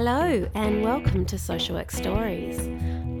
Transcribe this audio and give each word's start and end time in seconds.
Hello, 0.00 0.48
and 0.54 0.84
welcome 0.84 1.24
to 1.24 1.36
Social 1.36 1.74
Work 1.74 1.90
Stories. 1.90 2.56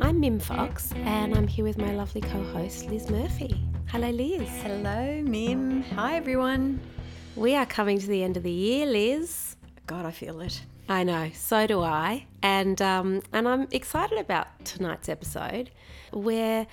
I'm 0.00 0.20
Mim 0.20 0.38
Fox, 0.38 0.92
and 0.98 1.34
I'm 1.34 1.48
here 1.48 1.64
with 1.64 1.76
my 1.76 1.92
lovely 1.92 2.20
co 2.20 2.40
host, 2.52 2.86
Lis 2.86 3.10
Murphy. 3.10 3.60
Hello, 3.86 4.10
Lis. 4.10 4.48
Hello, 4.62 5.20
Mim. 5.24 5.82
Hi, 5.96 6.14
everyone. 6.14 6.78
We 7.34 7.56
are 7.56 7.66
coming 7.66 7.98
to 7.98 8.06
the 8.06 8.22
end 8.22 8.36
of 8.36 8.44
the 8.44 8.52
year, 8.52 8.86
Lis. 8.86 9.56
God, 9.88 10.06
I 10.06 10.12
feel 10.12 10.40
it. 10.40 10.62
I 10.88 11.02
know, 11.02 11.32
so 11.34 11.66
do 11.66 11.80
I. 11.80 12.26
And, 12.44 12.80
um, 12.80 13.22
and 13.32 13.48
I'm 13.48 13.66
excited 13.72 14.16
about 14.16 14.46
tonight's 14.64 15.08
episode. 15.08 15.72
We're 16.12 16.64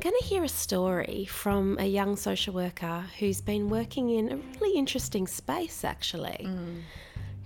going 0.00 0.16
to 0.20 0.24
hear 0.26 0.44
a 0.44 0.50
story 0.50 1.24
from 1.24 1.78
a 1.80 1.86
young 1.86 2.16
social 2.16 2.52
worker 2.52 3.06
who's 3.18 3.40
been 3.40 3.70
working 3.70 4.10
in 4.10 4.32
a 4.32 4.36
really 4.36 4.76
interesting 4.76 5.26
space, 5.26 5.82
actually. 5.82 6.44
Mm. 6.46 6.82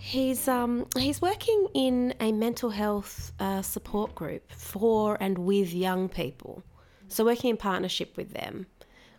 He's 0.01 0.49
um, 0.49 0.87
he's 0.97 1.21
working 1.21 1.69
in 1.75 2.15
a 2.21 2.33
mental 2.33 2.71
health 2.71 3.33
uh, 3.39 3.61
support 3.61 4.15
group 4.15 4.51
for 4.51 5.19
and 5.21 5.37
with 5.39 5.75
young 5.75 6.09
people, 6.09 6.63
so 7.09 7.25
working 7.25 7.51
in 7.51 7.57
partnership 7.59 8.17
with 8.17 8.33
them, 8.33 8.67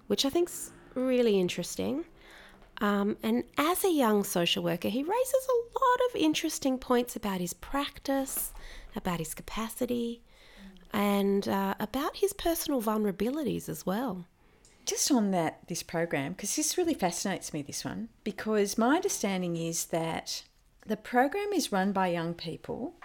which 0.07 0.25
I 0.25 0.29
think's 0.29 0.71
really 0.95 1.39
interesting. 1.39 2.05
Um, 2.81 3.15
and 3.21 3.43
as 3.59 3.83
a 3.85 3.91
young 3.91 4.23
social 4.23 4.63
worker, 4.63 4.89
he 4.89 5.03
raises 5.03 5.47
a 5.47 5.79
lot 5.79 5.99
of 6.09 6.15
interesting 6.15 6.79
points 6.79 7.15
about 7.15 7.39
his 7.39 7.53
practice, 7.53 8.51
about 8.95 9.19
his 9.19 9.35
capacity, 9.35 10.23
and 10.91 11.47
uh, 11.47 11.75
about 11.79 12.17
his 12.17 12.33
personal 12.33 12.81
vulnerabilities 12.81 13.69
as 13.69 13.85
well. 13.85 14.25
Just 14.87 15.11
on 15.11 15.29
that, 15.29 15.59
this 15.67 15.83
program, 15.83 16.31
because 16.31 16.55
this 16.55 16.75
really 16.75 16.95
fascinates 16.95 17.53
me, 17.53 17.61
this 17.61 17.85
one, 17.85 18.09
because 18.23 18.79
my 18.79 18.95
understanding 18.95 19.55
is 19.55 19.85
that 19.85 20.43
the 20.85 20.97
program 20.97 21.53
is 21.53 21.71
run 21.71 21.91
by 21.91 22.07
young 22.07 22.33
people 22.33 22.95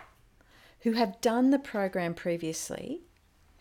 who 0.81 0.93
have 0.93 1.21
done 1.21 1.51
the 1.51 1.59
program 1.59 2.15
previously, 2.15 3.03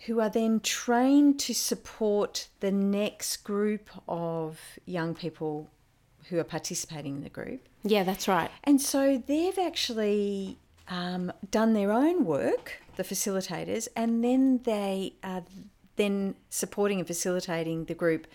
who 0.06 0.20
are 0.20 0.30
then 0.30 0.60
trained 0.60 1.40
to 1.40 1.54
support 1.54 2.50
the 2.60 2.72
next 2.72 3.38
group 3.38 3.90
of 4.08 4.60
young 4.86 5.16
people 5.16 5.70
who 6.30 6.40
are 6.40 6.44
participating 6.44 7.16
in 7.16 7.24
the 7.24 7.30
group. 7.30 7.68
Yeah, 7.84 8.04
that's 8.04 8.28
right. 8.28 8.50
And 8.64 8.82
so 8.82 9.22
they've 9.26 9.58
actually 9.58 10.58
um, 10.88 11.32
done 11.50 11.74
their 11.74 11.92
own 11.92 12.26
work, 12.26 12.82
the 12.96 13.04
facilitators, 13.04 13.88
and 13.96 14.24
then 14.24 14.62
they 14.64 15.14
are 15.24 15.44
then 15.96 16.36
supporting 16.50 17.00
and 17.00 17.08
facilitating 17.08 17.86
the 17.86 17.94
group 17.94 18.28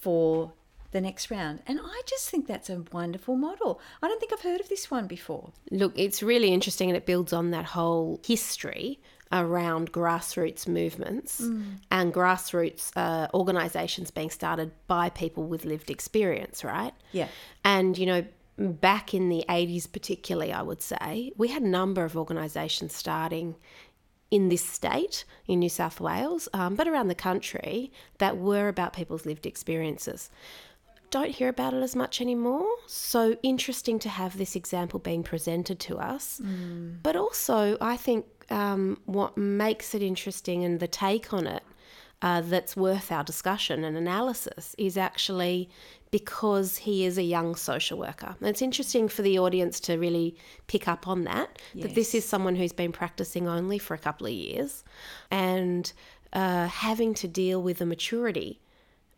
for 0.00 0.52
the 0.92 1.00
next 1.00 1.30
round. 1.30 1.60
And 1.66 1.80
I 1.82 2.02
just 2.06 2.28
think 2.30 2.46
that's 2.46 2.70
a 2.70 2.84
wonderful 2.92 3.36
model. 3.36 3.80
I 4.02 4.08
don't 4.08 4.20
think 4.20 4.32
I've 4.32 4.42
heard 4.42 4.60
of 4.60 4.68
this 4.68 4.90
one 4.90 5.06
before. 5.06 5.50
Look, 5.70 5.92
it's 5.96 6.22
really 6.22 6.52
interesting 6.52 6.88
and 6.88 6.96
it 6.96 7.06
builds 7.06 7.32
on 7.32 7.50
that 7.50 7.64
whole 7.64 8.20
history 8.24 9.00
around 9.32 9.92
grassroots 9.92 10.68
movements 10.68 11.40
and 11.90 12.12
grassroots 12.12 12.92
uh, 12.96 13.28
organisations 13.32 14.10
being 14.10 14.28
started 14.28 14.70
by 14.86 15.08
people 15.08 15.44
with 15.44 15.64
lived 15.64 15.90
experience, 15.90 16.62
right? 16.62 16.92
Yeah. 17.12 17.28
And, 17.64 17.96
you 17.96 18.04
know, 18.04 18.24
back 18.58 19.14
in 19.14 19.30
the 19.30 19.42
80s, 19.48 19.90
particularly, 19.90 20.52
I 20.52 20.60
would 20.60 20.82
say, 20.82 21.32
we 21.36 21.48
had 21.48 21.62
a 21.62 21.68
number 21.68 22.04
of 22.04 22.14
organisations 22.14 22.94
starting 22.94 23.56
in 24.30 24.48
this 24.48 24.64
state, 24.64 25.24
in 25.46 25.58
New 25.58 25.68
South 25.68 26.00
Wales, 26.00 26.48
um, 26.54 26.74
but 26.74 26.88
around 26.88 27.08
the 27.08 27.14
country, 27.14 27.92
that 28.18 28.38
were 28.38 28.68
about 28.68 28.94
people's 28.94 29.26
lived 29.26 29.46
experiences. 29.46 30.30
Don't 31.12 31.30
hear 31.30 31.50
about 31.50 31.74
it 31.74 31.82
as 31.82 31.94
much 31.94 32.20
anymore. 32.20 32.66
So 32.86 33.36
interesting 33.42 33.98
to 34.00 34.08
have 34.08 34.36
this 34.38 34.56
example 34.56 34.98
being 34.98 35.22
presented 35.22 35.78
to 35.80 35.98
us. 35.98 36.40
But 37.02 37.16
also, 37.16 37.76
I 37.80 37.96
think 37.96 38.24
um, 38.50 38.98
what 39.04 39.36
makes 39.36 39.94
it 39.94 40.02
interesting 40.02 40.64
and 40.64 40.80
the 40.80 40.88
take 40.88 41.32
on 41.32 41.46
it 41.46 41.62
uh, 42.22 42.40
that's 42.40 42.76
worth 42.76 43.12
our 43.12 43.22
discussion 43.24 43.84
and 43.84 43.96
analysis 43.96 44.74
is 44.78 44.96
actually 44.96 45.68
because 46.10 46.78
he 46.78 47.04
is 47.04 47.18
a 47.18 47.22
young 47.22 47.56
social 47.56 47.98
worker. 47.98 48.34
And 48.40 48.48
it's 48.48 48.62
interesting 48.62 49.06
for 49.08 49.22
the 49.22 49.38
audience 49.38 49.80
to 49.80 49.98
really 49.98 50.36
pick 50.66 50.88
up 50.88 51.06
on 51.06 51.24
that, 51.24 51.58
that 51.74 51.94
this 51.94 52.14
is 52.14 52.24
someone 52.24 52.56
who's 52.56 52.72
been 52.72 52.92
practicing 52.92 53.48
only 53.48 53.78
for 53.78 53.94
a 53.94 53.98
couple 53.98 54.26
of 54.26 54.32
years 54.32 54.82
and 55.30 55.92
uh, 56.32 56.68
having 56.68 57.12
to 57.14 57.28
deal 57.28 57.62
with 57.62 57.78
the 57.78 57.86
maturity 57.86 58.60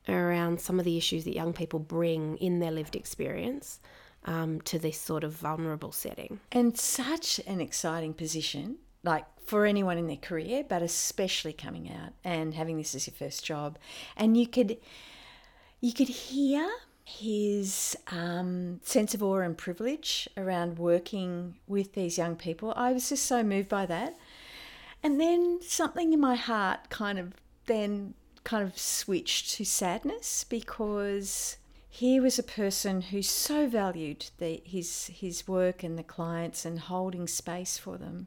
around 0.09 0.61
some 0.61 0.79
of 0.79 0.85
the 0.85 0.97
issues 0.97 1.25
that 1.25 1.35
young 1.35 1.53
people 1.53 1.79
bring 1.79 2.37
in 2.39 2.59
their 2.59 2.71
lived 2.71 2.97
experience 2.97 3.81
um, 4.25 4.61
to 4.63 4.79
this 4.79 5.01
sort 5.01 5.25
of 5.25 5.33
vulnerable 5.33 5.93
setting. 5.93 6.41
And 6.53 6.79
such 6.79 7.41
an 7.47 7.61
exciting 7.61 8.15
position, 8.15 8.77
like 9.03 9.25
for 9.47 9.67
anyone 9.67 9.99
in 9.99 10.07
their 10.07 10.17
career, 10.17 10.65
but 10.67 10.83
especially 10.83 11.53
coming 11.53 11.91
out 11.91 12.13
and 12.23 12.55
having 12.55 12.77
this 12.77 12.95
as 12.95 13.07
your 13.07 13.15
first 13.15 13.45
job. 13.45 13.79
And 14.17 14.37
you 14.37 14.47
could 14.47 14.79
you 15.81 15.93
could 15.93 16.09
hear 16.09 16.67
his 17.05 17.95
um, 18.11 18.81
sense 18.83 19.13
of 19.13 19.23
awe 19.23 19.41
and 19.41 19.59
privilege 19.59 20.27
around 20.37 20.79
working 20.79 21.57
with 21.67 21.93
these 21.93 22.17
young 22.17 22.37
people. 22.37 22.73
I 22.75 22.93
was 22.93 23.11
just 23.11 23.27
so 23.27 23.43
moved 23.43 23.69
by 23.69 23.85
that. 23.87 24.17
And 25.03 25.21
then 25.21 25.61
something 25.61 26.15
in 26.15 26.21
my 26.21 26.35
heart 26.35 26.89
kind 26.89 27.19
of 27.19 27.35
then 27.67 28.15
kind 28.45 28.63
of 28.63 28.79
switched 28.79 29.51
to 29.55 29.65
sadness 29.65 30.45
because 30.45 31.57
he 31.89 32.21
was 32.21 32.39
a 32.39 32.43
person 32.43 33.01
who 33.01 33.23
so 33.23 33.67
valued 33.67 34.27
the, 34.39 34.61
his 34.65 35.07
his 35.07 35.49
work 35.49 35.83
and 35.83 35.99
the 35.99 36.03
clients 36.03 36.65
and 36.65 36.79
holding 36.79 37.27
space 37.27 37.79
for 37.79 37.97
them. 37.97 38.27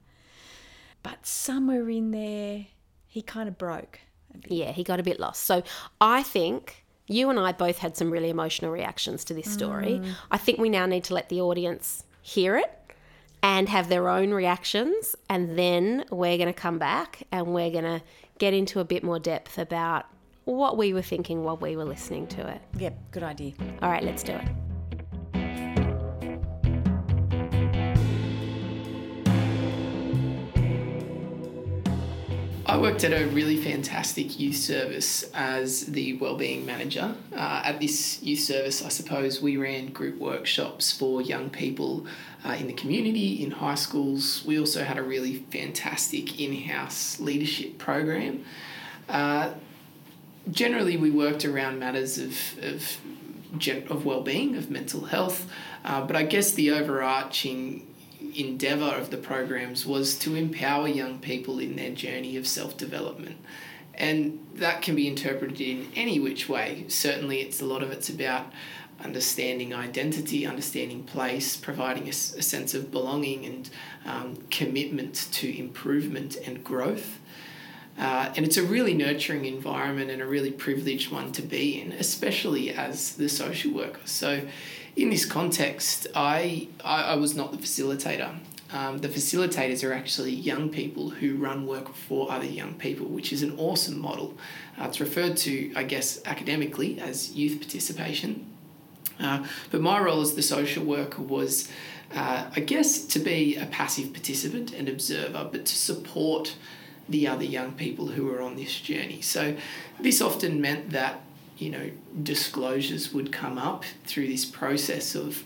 But 1.04 1.26
somewhere 1.26 1.90
in 1.90 2.12
there, 2.12 2.66
he 3.08 3.22
kind 3.22 3.48
of 3.48 3.58
broke. 3.58 4.00
Yeah, 4.48 4.72
he 4.72 4.84
got 4.84 5.00
a 5.00 5.04
bit 5.04 5.20
lost. 5.20 5.44
So 5.44 5.64
I 6.02 6.24
think 6.24 6.86
you 7.08 7.30
and 7.30 7.40
I 7.40 7.52
both 7.52 7.78
had 7.78 7.96
some 7.96 8.12
really 8.12 8.30
emotional 8.30 8.72
reactions 8.72 9.24
to 9.26 9.34
this 9.34 9.52
story. 9.52 10.00
Mm. 10.00 10.14
I 10.32 10.38
think 10.38 10.60
we 10.60 10.70
now 10.70 10.86
need 10.86 11.06
to 11.06 11.14
let 11.14 11.30
the 11.30 11.42
audience 11.42 12.04
hear 12.22 12.58
it 12.58 12.72
and 13.42 13.70
have 13.70 13.88
their 13.88 14.10
own 14.10 14.32
reactions. 14.32 15.16
And 15.30 15.58
then 15.58 16.06
we're 16.10 16.38
going 16.38 16.48
to 16.48 16.54
come 16.54 16.78
back 16.78 17.24
and 17.32 17.48
we're 17.48 17.72
going 17.72 17.86
to 17.86 18.02
get 18.38 18.54
into 18.54 18.80
a 18.80 18.86
bit 18.86 19.04
more 19.04 19.20
depth 19.20 19.58
about 19.58 20.06
what 20.46 20.78
we 20.78 20.94
were 20.94 21.02
thinking 21.02 21.44
while 21.44 21.58
we 21.58 21.76
were 21.76 21.86
listening 21.86 22.28
to 22.28 22.48
it. 22.48 22.62
Yep, 22.78 23.12
good 23.12 23.24
idea. 23.24 23.54
All 23.82 23.90
right, 23.90 24.04
let's 24.04 24.24
do 24.24 24.34
it. 24.34 24.48
I 32.68 32.76
worked 32.76 33.06
at 33.06 33.14
a 33.14 33.28
really 33.28 33.56
fantastic 33.56 34.38
youth 34.38 34.58
service 34.58 35.24
as 35.34 35.86
the 35.86 36.18
wellbeing 36.18 36.66
manager. 36.66 37.16
Uh, 37.34 37.62
at 37.64 37.80
this 37.80 38.22
youth 38.22 38.42
service, 38.42 38.84
I 38.84 38.90
suppose 38.90 39.42
we 39.42 39.56
ran 39.56 39.94
group 39.94 40.18
workshops 40.20 40.92
for 40.92 41.22
young 41.22 41.50
people 41.50 42.06
uh, 42.44 42.58
in 42.60 42.68
the 42.68 42.74
community, 42.74 43.42
in 43.42 43.52
high 43.52 43.76
schools. 43.76 44.44
We 44.46 44.60
also 44.60 44.84
had 44.84 44.98
a 44.98 45.02
really 45.02 45.38
fantastic 45.50 46.42
in 46.42 46.64
house 46.64 47.22
leadership 47.22 47.78
program. 47.78 48.44
Uh, 49.08 49.52
generally, 50.52 50.98
we 50.98 51.10
worked 51.10 51.46
around 51.46 51.80
matters 51.80 52.18
of, 52.18 52.38
of, 52.62 52.98
of 53.90 54.06
well-being, 54.06 54.58
of 54.58 54.70
mental 54.70 55.06
health, 55.06 55.50
uh, 55.86 56.06
but 56.06 56.18
I 56.18 56.24
guess 56.24 56.52
the 56.52 56.72
overarching 56.72 57.88
endeavour 58.40 58.96
of 58.96 59.10
the 59.10 59.18
programs 59.18 59.86
was 59.86 60.18
to 60.20 60.36
empower 60.36 60.88
young 60.88 61.20
people 61.20 61.60
in 61.60 61.76
their 61.76 61.92
journey 61.92 62.38
of 62.38 62.48
self-development. 62.48 63.38
And 63.94 64.48
that 64.56 64.82
can 64.82 64.96
be 64.96 65.08
interpreted 65.08 65.60
in 65.60 65.92
any 65.96 66.20
which 66.20 66.48
way. 66.48 66.86
Certainly, 66.88 67.42
it's 67.42 67.62
a 67.62 67.66
lot 67.66 67.82
of 67.82 67.92
it's 67.92 68.10
about 68.10 68.52
understanding 69.04 69.74
identity, 69.74 70.46
understanding 70.46 71.04
place, 71.04 71.56
providing 71.56 72.08
a 72.08 72.14
sense 72.14 72.74
of 72.74 72.92
belonging 72.92 73.46
and 73.46 73.70
um, 74.06 74.36
commitment 74.50 75.28
to 75.32 75.60
improvement 75.60 76.36
and 76.46 76.64
growth. 76.64 77.20
Uh, 77.98 78.32
and 78.36 78.46
it's 78.46 78.58
a 78.58 78.64
really 78.64 78.94
nurturing 78.94 79.46
environment 79.46 80.12
and 80.12 80.22
a 80.22 80.26
really 80.26 80.52
privileged 80.52 81.12
one 81.12 81.32
to 81.32 81.42
be 81.42 81.82
in, 81.82 81.92
especially 81.94 82.72
as 82.72 83.16
the 83.16 83.28
social 83.28 83.74
worker. 83.74 84.02
So, 84.06 84.42
in 84.98 85.12
this 85.12 85.26
context, 85.26 86.08
I, 86.16 86.68
I, 86.84 87.04
I 87.04 87.16
was 87.16 87.36
not 87.36 87.52
the 87.52 87.58
facilitator. 87.60 88.36
Um, 88.74 88.98
the 88.98 89.08
facilitators 89.08 89.88
are 89.88 89.94
actually 89.94 90.34
young 90.34 90.70
people 90.70 91.12
who 91.12 91.38
run 91.38 91.68
work 91.68 91.94
for 91.94 92.30
other 92.32 92.48
young 92.48 92.74
people, 92.74 93.06
which 93.06 93.32
is 93.32 93.44
an 93.44 93.58
awesome 93.58 94.02
model. 94.02 94.38
Uh, 94.78 94.86
it's 94.86 95.00
referred 95.00 95.38
to, 95.38 95.72
I 95.76 95.84
guess, 95.84 96.20
academically 96.26 97.00
as 97.00 97.34
youth 97.34 97.60
participation. 97.62 98.48
Uh, 99.20 99.46
but 99.72 99.82
my 99.82 100.00
role 100.00 100.22
as 100.22 100.36
the 100.36 100.42
social 100.42 100.84
worker 100.84 101.22
was, 101.22 101.70
uh, 102.14 102.50
I 102.54 102.60
guess, 102.60 103.06
to 103.06 103.20
be 103.20 103.56
a 103.56 103.68
passive 103.68 104.12
participant 104.14 104.74
and 104.74 104.90
observer, 104.90 105.48
but 105.50 105.66
to 105.66 105.76
support 105.76 106.56
the 107.08 107.28
other 107.28 107.46
young 107.46 107.72
people 107.74 108.08
who 108.08 108.26
were 108.26 108.42
on 108.42 108.56
this 108.56 108.80
journey. 108.80 109.22
So 109.22 109.56
this 110.00 110.22
often 110.22 110.60
meant 110.60 110.90
that, 110.90 111.22
you 111.58 111.70
know, 111.70 111.90
disclosures 112.22 113.14
would 113.14 113.32
come 113.32 113.58
up 113.58 113.84
through 114.06 114.28
this 114.28 114.46
process 114.46 115.16
of 115.16 115.44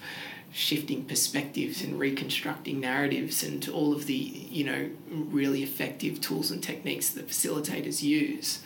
shifting 0.51 1.05
perspectives 1.05 1.81
and 1.81 1.97
reconstructing 1.97 2.79
narratives 2.79 3.41
and 3.41 3.69
all 3.69 3.93
of 3.93 4.05
the 4.05 4.13
you 4.13 4.65
know 4.65 4.89
really 5.09 5.63
effective 5.63 6.19
tools 6.19 6.51
and 6.51 6.61
techniques 6.61 7.09
that 7.09 7.27
facilitators 7.27 8.01
use. 8.01 8.61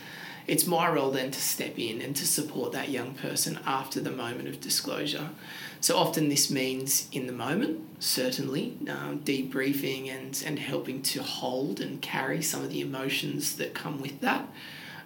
It's 0.47 0.68
my 0.68 0.89
role 0.89 1.09
then 1.09 1.31
to 1.31 1.42
step 1.42 1.80
in 1.80 2.01
and 2.01 2.15
to 2.18 2.27
support 2.27 2.71
that 2.74 2.89
young 2.89 3.15
person 3.15 3.59
after 3.65 4.00
the 4.00 4.12
moment 4.12 4.48
of 4.48 4.62
disclosure. 4.62 5.31
So 5.81 5.98
often 5.98 6.30
this 6.30 6.51
means 6.51 7.07
in 7.12 7.25
the 7.25 7.33
moment 7.33 7.81
certainly 8.00 8.77
um, 8.89 9.19
debriefing 9.19 10.09
and 10.09 10.41
and 10.45 10.57
helping 10.57 11.01
to 11.03 11.21
hold 11.21 11.80
and 11.80 12.01
carry 12.01 12.41
some 12.41 12.63
of 12.63 12.71
the 12.71 12.81
emotions 12.81 13.57
that 13.57 13.75
come 13.75 14.01
with 14.01 14.21
that 14.21 14.48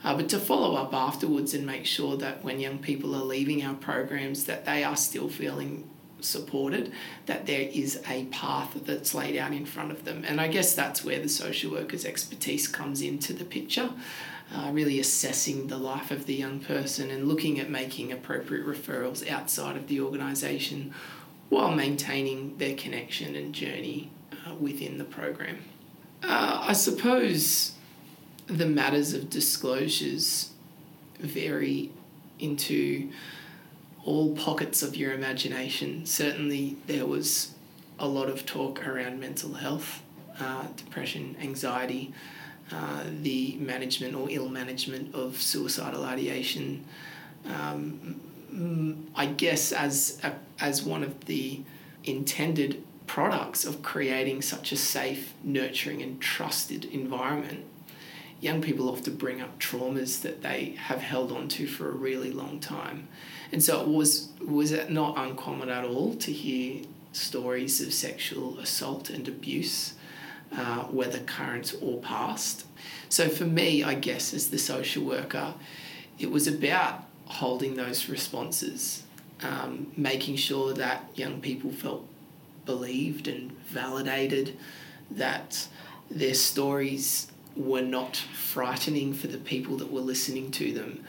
uh, 0.03 0.15
but 0.15 0.29
to 0.29 0.39
follow 0.39 0.75
up 0.75 0.93
afterwards 0.93 1.53
and 1.53 1.65
make 1.65 1.85
sure 1.85 2.15
that 2.17 2.43
when 2.43 2.59
young 2.59 2.79
people 2.79 3.15
are 3.15 3.23
leaving 3.23 3.63
our 3.63 3.75
programs 3.75 4.45
that 4.45 4.65
they 4.65 4.83
are 4.83 4.95
still 4.95 5.29
feeling 5.29 5.89
supported, 6.21 6.91
that 7.25 7.45
there 7.45 7.69
is 7.71 8.01
a 8.07 8.25
path 8.25 8.73
that's 8.85 9.13
laid 9.13 9.37
out 9.37 9.53
in 9.53 9.65
front 9.65 9.91
of 9.91 10.05
them. 10.05 10.23
And 10.25 10.39
I 10.39 10.47
guess 10.47 10.73
that's 10.73 11.03
where 11.03 11.19
the 11.19 11.29
social 11.29 11.71
worker's 11.71 12.05
expertise 12.05 12.67
comes 12.67 13.01
into 13.01 13.33
the 13.33 13.45
picture. 13.45 13.91
Uh, 14.53 14.71
really 14.71 14.99
assessing 14.99 15.67
the 15.67 15.77
life 15.77 16.09
of 16.09 16.25
the 16.25 16.33
young 16.33 16.59
person 16.59 17.11
and 17.11 17.27
looking 17.27 17.59
at 17.59 17.69
making 17.69 18.11
appropriate 18.11 18.65
referrals 18.65 19.29
outside 19.29 19.77
of 19.77 19.87
the 19.87 20.01
organisation 20.01 20.91
while 21.49 21.71
maintaining 21.71 22.57
their 22.57 22.75
connection 22.75 23.35
and 23.35 23.53
journey 23.53 24.09
uh, 24.47 24.55
within 24.55 24.97
the 24.97 25.03
program. 25.03 25.59
Uh, 26.23 26.63
I 26.63 26.73
suppose 26.73 27.73
the 28.49 28.65
matters 28.65 29.13
of 29.13 29.29
disclosures 29.29 30.49
vary 31.19 31.91
into 32.39 33.09
all 34.05 34.35
pockets 34.35 34.81
of 34.81 34.95
your 34.95 35.13
imagination. 35.13 36.05
Certainly, 36.05 36.77
there 36.87 37.05
was 37.05 37.53
a 37.99 38.07
lot 38.07 38.29
of 38.29 38.45
talk 38.45 38.87
around 38.87 39.19
mental 39.19 39.53
health, 39.53 40.01
uh, 40.39 40.65
depression, 40.77 41.35
anxiety, 41.41 42.13
uh, 42.71 43.03
the 43.21 43.55
management 43.57 44.15
or 44.15 44.27
ill 44.29 44.49
management 44.49 45.13
of 45.13 45.39
suicidal 45.41 46.05
ideation. 46.05 46.85
Um, 47.45 48.21
I 49.15 49.27
guess 49.27 49.71
as 49.71 50.19
a, 50.23 50.33
as 50.59 50.81
one 50.83 51.03
of 51.03 51.25
the 51.25 51.61
intended 52.03 52.83
products 53.05 53.65
of 53.65 53.83
creating 53.83 54.41
such 54.41 54.71
a 54.71 54.77
safe, 54.77 55.33
nurturing, 55.43 56.01
and 56.01 56.19
trusted 56.21 56.85
environment, 56.85 57.65
young 58.39 58.61
people 58.61 58.89
often 58.89 59.15
bring 59.15 59.41
up 59.41 59.59
traumas 59.59 60.21
that 60.21 60.41
they 60.41 60.75
have 60.77 61.01
held 61.01 61.31
on 61.31 61.47
to 61.49 61.67
for 61.67 61.89
a 61.89 61.93
really 61.93 62.31
long 62.31 62.59
time. 62.59 63.07
And 63.51 63.63
so 63.63 63.81
it 63.81 63.87
was 63.87 64.29
was 64.45 64.71
it 64.71 64.89
not 64.89 65.17
uncommon 65.17 65.69
at 65.69 65.83
all 65.83 66.15
to 66.15 66.31
hear 66.31 66.83
stories 67.11 67.81
of 67.81 67.93
sexual 67.93 68.59
assault 68.59 69.09
and 69.09 69.27
abuse, 69.27 69.95
uh, 70.55 70.83
whether 70.83 71.19
current 71.19 71.75
or 71.81 71.99
past. 71.99 72.65
So 73.09 73.27
for 73.27 73.45
me, 73.45 73.83
I 73.83 73.95
guess 73.95 74.33
as 74.33 74.49
the 74.49 74.59
social 74.59 75.03
worker, 75.03 75.55
it 76.19 76.31
was 76.31 76.47
about 76.47 77.03
holding 77.25 77.75
those 77.75 78.09
responses, 78.09 79.03
um, 79.41 79.91
making 79.97 80.35
sure 80.35 80.73
that 80.73 81.09
young 81.15 81.41
people 81.41 81.71
felt 81.71 82.07
believed 82.65 83.27
and 83.27 83.51
validated, 83.63 84.55
that 85.09 85.67
their 86.09 86.33
stories 86.33 87.31
were 87.59 87.81
not 87.81 88.15
frightening 88.15 89.13
for 89.13 89.27
the 89.27 89.37
people 89.37 89.77
that 89.77 89.91
were 89.91 89.99
listening 89.99 90.49
to 90.49 90.71
them, 90.71 91.03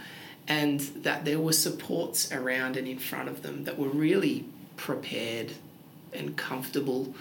and 0.48 0.80
that 0.80 1.24
there 1.24 1.38
were 1.38 1.52
supports 1.52 2.32
around 2.32 2.76
and 2.76 2.88
in 2.88 2.98
front 2.98 3.28
of 3.28 3.42
them 3.42 3.64
that 3.64 3.78
were 3.78 3.88
really 3.88 4.44
prepared 4.76 5.52
and 6.12 6.36
comfortable 6.36 7.14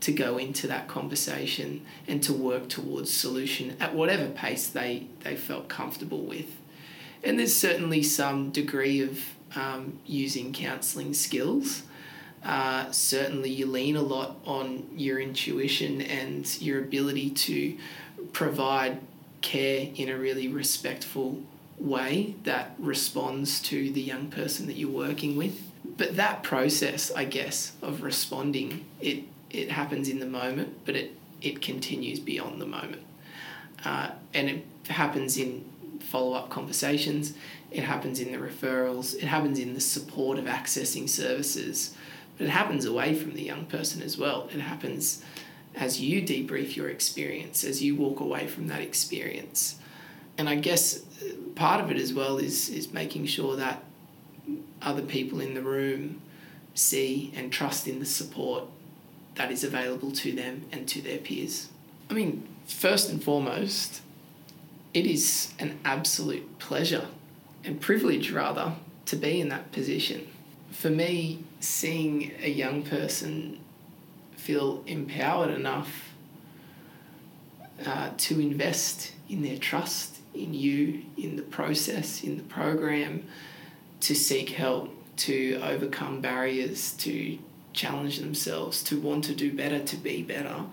to 0.00 0.12
go 0.12 0.36
into 0.36 0.66
that 0.66 0.86
conversation 0.86 1.80
and 2.06 2.22
to 2.22 2.32
work 2.32 2.68
towards 2.68 3.10
solution 3.10 3.74
at 3.80 3.94
whatever 3.94 4.28
pace 4.28 4.66
they, 4.66 5.06
they 5.20 5.34
felt 5.34 5.66
comfortable 5.68 6.20
with. 6.20 6.60
And 7.22 7.38
there's 7.38 7.56
certainly 7.56 8.02
some 8.02 8.50
degree 8.50 9.00
of 9.00 9.18
um, 9.56 9.98
using 10.04 10.52
counselling 10.52 11.14
skills. 11.14 11.84
Uh, 12.44 12.90
certainly, 12.90 13.48
you 13.48 13.64
lean 13.64 13.96
a 13.96 14.02
lot 14.02 14.36
on 14.44 14.86
your 14.94 15.18
intuition 15.18 16.02
and 16.02 16.60
your 16.60 16.80
ability 16.80 17.30
to 17.30 17.78
provide 18.34 19.00
care 19.40 19.88
in 19.94 20.10
a 20.10 20.18
really 20.18 20.48
respectful 20.48 21.40
way 21.78 22.34
that 22.44 22.74
responds 22.78 23.60
to 23.60 23.90
the 23.92 24.00
young 24.00 24.28
person 24.28 24.66
that 24.66 24.74
you're 24.74 24.90
working 24.90 25.36
with. 25.36 25.62
But 25.96 26.16
that 26.16 26.42
process, 26.42 27.10
I 27.12 27.24
guess, 27.24 27.72
of 27.80 28.02
responding, 28.02 28.84
it, 29.00 29.24
it 29.50 29.70
happens 29.70 30.08
in 30.08 30.18
the 30.18 30.26
moment, 30.26 30.84
but 30.84 30.96
it, 30.96 31.16
it 31.40 31.62
continues 31.62 32.20
beyond 32.20 32.60
the 32.60 32.66
moment. 32.66 33.02
Uh, 33.84 34.10
and 34.32 34.48
it 34.48 34.64
happens 34.88 35.36
in 35.36 35.64
follow 36.00 36.34
up 36.34 36.50
conversations, 36.50 37.34
it 37.70 37.82
happens 37.82 38.20
in 38.20 38.32
the 38.32 38.38
referrals, 38.38 39.14
it 39.14 39.24
happens 39.24 39.58
in 39.58 39.74
the 39.74 39.80
support 39.80 40.38
of 40.38 40.44
accessing 40.44 41.08
services, 41.08 41.94
but 42.36 42.46
it 42.46 42.50
happens 42.50 42.84
away 42.84 43.14
from 43.14 43.34
the 43.34 43.42
young 43.42 43.64
person 43.66 44.02
as 44.02 44.18
well. 44.18 44.48
It 44.52 44.60
happens 44.60 45.24
as 45.76 46.00
you 46.00 46.22
debrief 46.22 46.76
your 46.76 46.88
experience, 46.88 47.64
as 47.64 47.82
you 47.82 47.96
walk 47.96 48.20
away 48.20 48.46
from 48.46 48.68
that 48.68 48.80
experience. 48.80 49.76
And 50.38 50.48
I 50.48 50.56
guess 50.56 51.02
uh, 51.22 51.34
part 51.54 51.80
of 51.80 51.90
it 51.90 51.96
as 51.96 52.12
well 52.12 52.38
is, 52.38 52.68
is 52.68 52.92
making 52.92 53.26
sure 53.26 53.56
that 53.56 53.82
other 54.82 55.02
people 55.02 55.40
in 55.40 55.54
the 55.54 55.62
room 55.62 56.20
see 56.74 57.32
and 57.36 57.52
trust 57.52 57.86
in 57.86 58.00
the 58.00 58.06
support 58.06 58.64
that 59.36 59.50
is 59.50 59.64
available 59.64 60.12
to 60.12 60.32
them 60.32 60.64
and 60.72 60.86
to 60.88 61.00
their 61.00 61.18
peers. 61.18 61.68
I 62.10 62.14
mean, 62.14 62.46
first 62.66 63.10
and 63.10 63.22
foremost, 63.22 64.02
it 64.92 65.06
is 65.06 65.52
an 65.58 65.78
absolute 65.84 66.58
pleasure 66.58 67.08
and 67.64 67.80
privilege, 67.80 68.30
rather, 68.30 68.74
to 69.06 69.16
be 69.16 69.40
in 69.40 69.48
that 69.48 69.72
position. 69.72 70.28
For 70.70 70.90
me, 70.90 71.44
seeing 71.60 72.32
a 72.40 72.50
young 72.50 72.82
person 72.82 73.58
feel 74.44 74.84
empowered 74.86 75.48
enough 75.48 76.12
uh, 77.86 78.10
to 78.18 78.38
invest 78.38 79.12
in 79.30 79.42
their 79.42 79.56
trust 79.56 80.18
in 80.34 80.52
you, 80.52 81.02
in 81.16 81.36
the 81.36 81.42
process, 81.42 82.22
in 82.22 82.36
the 82.36 82.42
program, 82.42 83.24
to 84.00 84.14
seek 84.14 84.50
help, 84.50 84.94
to 85.16 85.58
overcome 85.62 86.20
barriers, 86.20 86.92
to 86.92 87.38
challenge 87.72 88.18
themselves, 88.18 88.82
to 88.82 89.00
want 89.00 89.24
to 89.24 89.34
do 89.34 89.50
better, 89.50 89.80
to 89.82 89.96
be 89.96 90.22
better, 90.22 90.64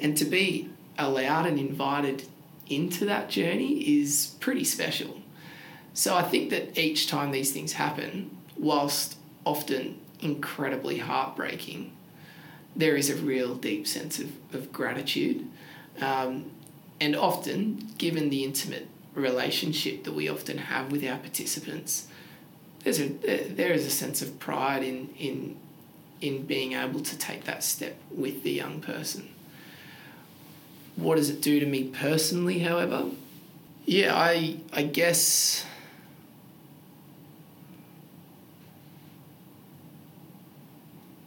and 0.00 0.16
to 0.16 0.24
be 0.24 0.68
allowed 0.98 1.46
and 1.46 1.60
invited 1.60 2.24
into 2.68 3.04
that 3.04 3.30
journey 3.30 4.00
is 4.00 4.34
pretty 4.40 4.64
special. 4.64 5.20
So 5.94 6.16
I 6.16 6.22
think 6.22 6.50
that 6.50 6.76
each 6.76 7.06
time 7.06 7.30
these 7.30 7.52
things 7.52 7.74
happen, 7.74 8.36
whilst 8.58 9.16
often 9.44 10.00
incredibly 10.20 10.98
heartbreaking, 10.98 11.92
there 12.76 12.96
is 12.96 13.08
a 13.08 13.16
real 13.16 13.54
deep 13.54 13.86
sense 13.86 14.18
of, 14.18 14.30
of 14.54 14.72
gratitude. 14.72 15.48
Um, 16.00 16.50
and 17.00 17.16
often, 17.16 17.88
given 17.98 18.30
the 18.30 18.44
intimate 18.44 18.86
relationship 19.14 20.04
that 20.04 20.12
we 20.12 20.28
often 20.28 20.58
have 20.58 20.92
with 20.92 21.04
our 21.04 21.18
participants, 21.18 22.06
there's 22.84 23.00
a, 23.00 23.08
there 23.08 23.72
is 23.72 23.86
a 23.86 23.90
sense 23.90 24.20
of 24.22 24.38
pride 24.38 24.82
in, 24.82 25.08
in, 25.18 25.56
in 26.20 26.46
being 26.46 26.74
able 26.74 27.00
to 27.00 27.18
take 27.18 27.44
that 27.44 27.64
step 27.64 27.96
with 28.10 28.42
the 28.42 28.52
young 28.52 28.80
person. 28.80 29.28
What 30.96 31.16
does 31.16 31.30
it 31.30 31.42
do 31.42 31.58
to 31.60 31.66
me 31.66 31.84
personally, 31.84 32.60
however? 32.60 33.06
Yeah, 33.86 34.14
I, 34.14 34.58
I 34.72 34.82
guess 34.82 35.64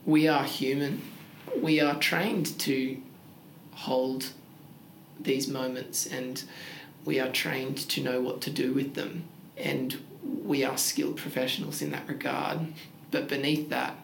we 0.05 0.27
are 0.27 0.43
human 0.43 1.01
we 1.57 1.79
are 1.79 1.95
trained 1.99 2.57
to 2.59 3.01
hold 3.71 4.31
these 5.19 5.47
moments 5.47 6.05
and 6.05 6.43
we 7.05 7.19
are 7.19 7.31
trained 7.31 7.77
to 7.77 8.01
know 8.01 8.21
what 8.21 8.41
to 8.41 8.49
do 8.49 8.73
with 8.73 8.95
them. 8.95 9.23
And 9.57 10.01
we 10.23 10.63
are 10.63 10.77
skilled 10.77 11.17
professionals 11.17 11.81
in 11.81 11.91
that 11.91 12.07
regard. 12.07 12.73
But 13.11 13.27
beneath 13.27 13.69
that 13.69 13.95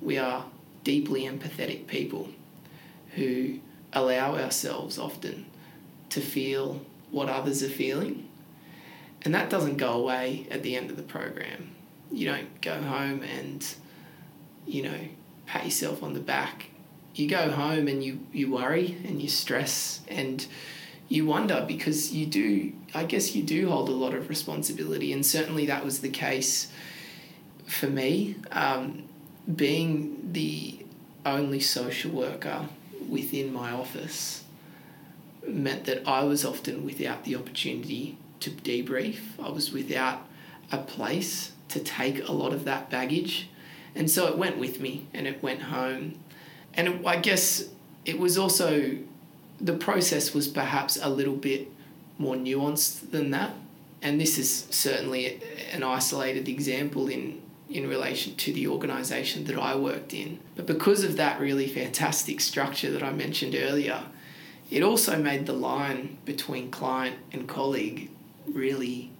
we 0.00 0.18
are 0.18 0.46
deeply 0.84 1.22
empathetic 1.22 1.86
people 1.86 2.28
who 3.14 3.60
allow 3.92 4.36
ourselves 4.36 4.98
often 4.98 5.46
to 6.10 6.20
feel 6.20 6.82
what 7.10 7.28
others 7.28 7.62
are 7.62 7.68
feeling. 7.68 8.28
And 9.22 9.34
that 9.34 9.50
doesn't 9.50 9.76
go 9.76 9.92
away 9.92 10.46
at 10.50 10.62
the 10.62 10.76
end 10.76 10.90
of 10.90 10.96
the 10.96 11.02
program. 11.02 11.72
You 12.10 12.26
don't 12.26 12.60
go 12.60 12.80
home 12.80 13.22
and 13.22 13.66
you 14.66 14.82
know 14.82 14.98
pat 15.46 15.64
yourself 15.64 16.02
on 16.02 16.14
the 16.14 16.20
back 16.20 16.69
you 17.20 17.28
go 17.28 17.50
home 17.50 17.86
and 17.88 18.02
you, 18.02 18.20
you 18.32 18.50
worry 18.50 18.96
and 19.04 19.20
you 19.20 19.28
stress 19.28 20.00
and 20.08 20.46
you 21.08 21.26
wonder 21.26 21.64
because 21.66 22.12
you 22.12 22.26
do, 22.26 22.72
I 22.94 23.04
guess 23.04 23.34
you 23.34 23.42
do 23.42 23.68
hold 23.68 23.88
a 23.88 23.92
lot 23.92 24.14
of 24.14 24.28
responsibility. 24.28 25.12
And 25.12 25.24
certainly 25.26 25.66
that 25.66 25.84
was 25.84 26.00
the 26.00 26.08
case 26.08 26.72
for 27.66 27.88
me. 27.88 28.36
Um, 28.52 29.04
being 29.54 30.30
the 30.32 30.78
only 31.26 31.60
social 31.60 32.12
worker 32.12 32.66
within 33.08 33.52
my 33.52 33.72
office 33.72 34.44
meant 35.46 35.84
that 35.84 36.06
I 36.06 36.22
was 36.24 36.44
often 36.44 36.84
without 36.84 37.24
the 37.24 37.36
opportunity 37.36 38.16
to 38.40 38.50
debrief. 38.50 39.18
I 39.42 39.50
was 39.50 39.72
without 39.72 40.26
a 40.70 40.78
place 40.78 41.52
to 41.68 41.80
take 41.80 42.28
a 42.28 42.32
lot 42.32 42.52
of 42.52 42.64
that 42.64 42.90
baggage. 42.90 43.48
And 43.94 44.10
so 44.10 44.28
it 44.28 44.38
went 44.38 44.58
with 44.58 44.80
me 44.80 45.06
and 45.12 45.26
it 45.26 45.42
went 45.42 45.62
home. 45.62 46.20
And 46.74 47.06
I 47.06 47.16
guess 47.16 47.68
it 48.04 48.18
was 48.18 48.38
also, 48.38 48.96
the 49.60 49.74
process 49.74 50.32
was 50.32 50.48
perhaps 50.48 50.98
a 51.00 51.08
little 51.08 51.36
bit 51.36 51.68
more 52.18 52.36
nuanced 52.36 53.10
than 53.10 53.30
that. 53.30 53.52
And 54.02 54.20
this 54.20 54.38
is 54.38 54.66
certainly 54.70 55.40
an 55.72 55.82
isolated 55.82 56.48
example 56.48 57.08
in, 57.08 57.42
in 57.68 57.88
relation 57.88 58.34
to 58.36 58.52
the 58.52 58.66
organisation 58.68 59.44
that 59.44 59.58
I 59.58 59.74
worked 59.76 60.14
in. 60.14 60.40
But 60.56 60.66
because 60.66 61.04
of 61.04 61.16
that 61.16 61.40
really 61.40 61.68
fantastic 61.68 62.40
structure 62.40 62.90
that 62.92 63.02
I 63.02 63.12
mentioned 63.12 63.54
earlier, 63.54 64.04
it 64.70 64.82
also 64.82 65.18
made 65.18 65.46
the 65.46 65.52
line 65.52 66.18
between 66.24 66.70
client 66.70 67.16
and 67.32 67.48
colleague 67.48 68.10
really 68.50 69.10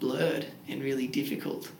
blurred 0.00 0.46
and 0.68 0.82
really 0.82 1.06
difficult. 1.06 1.70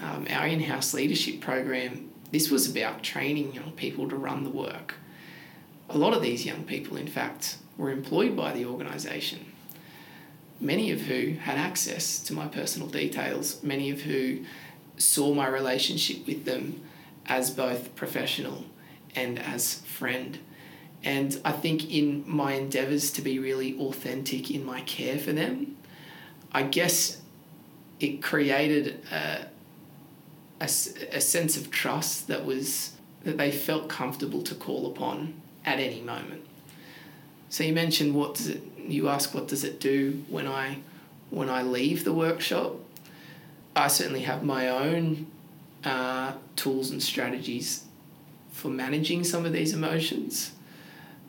Um, 0.00 0.26
our 0.30 0.46
in 0.46 0.60
house 0.60 0.94
leadership 0.94 1.40
program, 1.40 2.09
this 2.30 2.50
was 2.50 2.70
about 2.70 3.02
training 3.02 3.54
young 3.54 3.72
people 3.72 4.08
to 4.08 4.16
run 4.16 4.44
the 4.44 4.50
work. 4.50 4.94
A 5.88 5.98
lot 5.98 6.14
of 6.14 6.22
these 6.22 6.46
young 6.46 6.64
people, 6.64 6.96
in 6.96 7.08
fact, 7.08 7.56
were 7.76 7.90
employed 7.90 8.36
by 8.36 8.52
the 8.52 8.64
organisation, 8.64 9.46
many 10.60 10.90
of 10.90 11.02
who 11.02 11.32
had 11.32 11.58
access 11.58 12.20
to 12.20 12.32
my 12.32 12.46
personal 12.46 12.88
details, 12.88 13.62
many 13.62 13.90
of 13.90 14.02
who 14.02 14.44
saw 14.98 15.34
my 15.34 15.48
relationship 15.48 16.26
with 16.26 16.44
them 16.44 16.80
as 17.26 17.50
both 17.50 17.94
professional 17.96 18.64
and 19.14 19.38
as 19.38 19.80
friend. 19.80 20.38
And 21.02 21.40
I 21.44 21.52
think 21.52 21.90
in 21.90 22.24
my 22.26 22.52
endeavours 22.52 23.10
to 23.12 23.22
be 23.22 23.38
really 23.38 23.78
authentic 23.78 24.50
in 24.50 24.64
my 24.64 24.82
care 24.82 25.18
for 25.18 25.32
them, 25.32 25.76
I 26.52 26.64
guess 26.64 27.20
it 27.98 28.22
created 28.22 29.04
a, 29.10 29.46
a, 30.60 30.64
a 30.64 31.20
sense 31.20 31.56
of 31.56 31.70
trust 31.70 32.28
that 32.28 32.44
was 32.44 32.92
that 33.24 33.36
they 33.36 33.50
felt 33.50 33.88
comfortable 33.88 34.42
to 34.42 34.54
call 34.54 34.86
upon 34.86 35.34
at 35.64 35.78
any 35.78 36.00
moment. 36.00 36.42
So 37.48 37.64
you 37.64 37.72
mentioned 37.72 38.14
what 38.14 38.34
does 38.34 38.48
it 38.48 38.62
you 38.78 39.08
ask 39.08 39.34
what 39.34 39.48
does 39.48 39.64
it 39.64 39.80
do 39.80 40.24
when 40.28 40.46
I 40.46 40.78
when 41.30 41.48
I 41.48 41.62
leave 41.62 42.04
the 42.04 42.12
workshop. 42.12 42.76
I 43.74 43.88
certainly 43.88 44.22
have 44.22 44.42
my 44.42 44.68
own 44.68 45.26
uh, 45.84 46.32
tools 46.56 46.90
and 46.90 47.02
strategies 47.02 47.84
for 48.50 48.68
managing 48.68 49.24
some 49.24 49.46
of 49.46 49.52
these 49.52 49.72
emotions, 49.72 50.52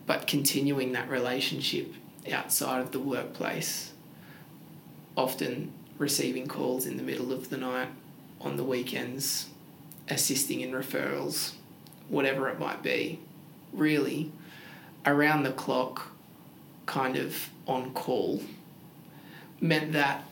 but 0.07 0.25
continuing 0.27 0.91
that 0.93 1.07
relationship 1.09 1.93
outside 2.31 2.81
of 2.81 2.91
the 2.91 2.99
workplace, 2.99 3.91
often 5.15 5.71
receiving 5.97 6.47
calls 6.47 6.85
in 6.85 6.97
the 6.97 7.03
middle 7.03 7.31
of 7.31 7.49
the 7.49 7.57
night, 7.57 7.89
on 8.43 8.57
the 8.57 8.63
weekends, 8.63 9.47
assisting 10.09 10.61
in 10.61 10.71
referrals, 10.71 11.53
whatever 12.09 12.49
it 12.49 12.59
might 12.59 12.83
be, 12.83 13.19
really 13.73 14.31
around 15.05 15.43
the 15.43 15.51
clock, 15.51 16.11
kind 16.85 17.15
of 17.15 17.49
on 17.67 17.93
call, 17.93 18.41
meant 19.59 19.93
that 19.93 20.23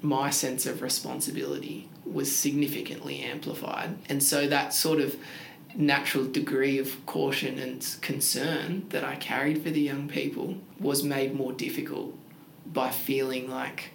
my 0.00 0.30
sense 0.30 0.66
of 0.66 0.80
responsibility 0.80 1.88
was 2.04 2.34
significantly 2.34 3.20
amplified. 3.20 3.98
And 4.08 4.22
so 4.22 4.46
that 4.46 4.72
sort 4.72 5.00
of 5.00 5.16
natural 5.74 6.24
degree 6.24 6.78
of 6.78 7.04
caution 7.06 7.58
and 7.58 7.96
concern 8.00 8.86
that 8.88 9.04
I 9.04 9.16
carried 9.16 9.62
for 9.62 9.70
the 9.70 9.80
young 9.80 10.08
people 10.08 10.56
was 10.80 11.02
made 11.02 11.34
more 11.34 11.52
difficult 11.52 12.16
by 12.66 12.90
feeling 12.90 13.50
like 13.50 13.90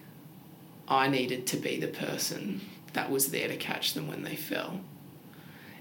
I 0.86 1.08
needed 1.08 1.46
to 1.48 1.56
be 1.56 1.80
the 1.80 1.88
person 1.88 2.60
that 2.94 3.10
was 3.10 3.30
there 3.30 3.48
to 3.48 3.56
catch 3.56 3.94
them 3.94 4.08
when 4.08 4.22
they 4.22 4.36
fell. 4.36 4.80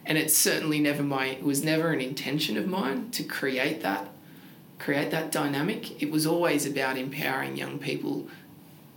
And 0.05 0.17
it's 0.17 0.35
certainly 0.35 0.79
never 0.79 1.01
my 1.01 1.27
it 1.27 1.43
was 1.43 1.63
never 1.63 1.91
an 1.91 2.01
intention 2.01 2.57
of 2.57 2.67
mine 2.67 3.09
to 3.11 3.23
create 3.23 3.81
that 3.81 4.09
create 4.83 5.11
that 5.11 5.31
dynamic. 5.31 6.01
It 6.01 6.11
was 6.11 6.27
always 6.27 6.65
about 6.65 6.97
empowering 6.97 7.55
young 7.55 7.79
people 7.79 8.27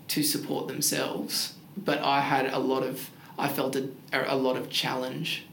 to 0.08 0.22
support 0.22 0.66
themselves. 0.66 1.54
But 1.76 2.00
I 2.00 2.20
had 2.20 2.46
a 2.46 2.58
lot 2.58 2.82
of, 2.82 3.10
I 3.38 3.48
felt 3.48 3.76
a, 3.76 3.90
a 4.12 4.34
lot 4.34 4.56
of 4.56 4.68
challenge 4.68 5.44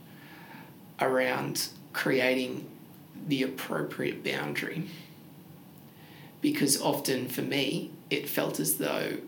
around 1.00 1.68
creating 1.92 2.66
the 3.26 3.42
appropriate 3.44 4.24
boundary. 4.24 4.88
Because 6.40 6.80
often 6.80 7.28
for 7.28 7.42
me, 7.42 7.92
it 8.10 8.28
felt 8.28 8.58
as 8.58 8.78
though 8.78 9.18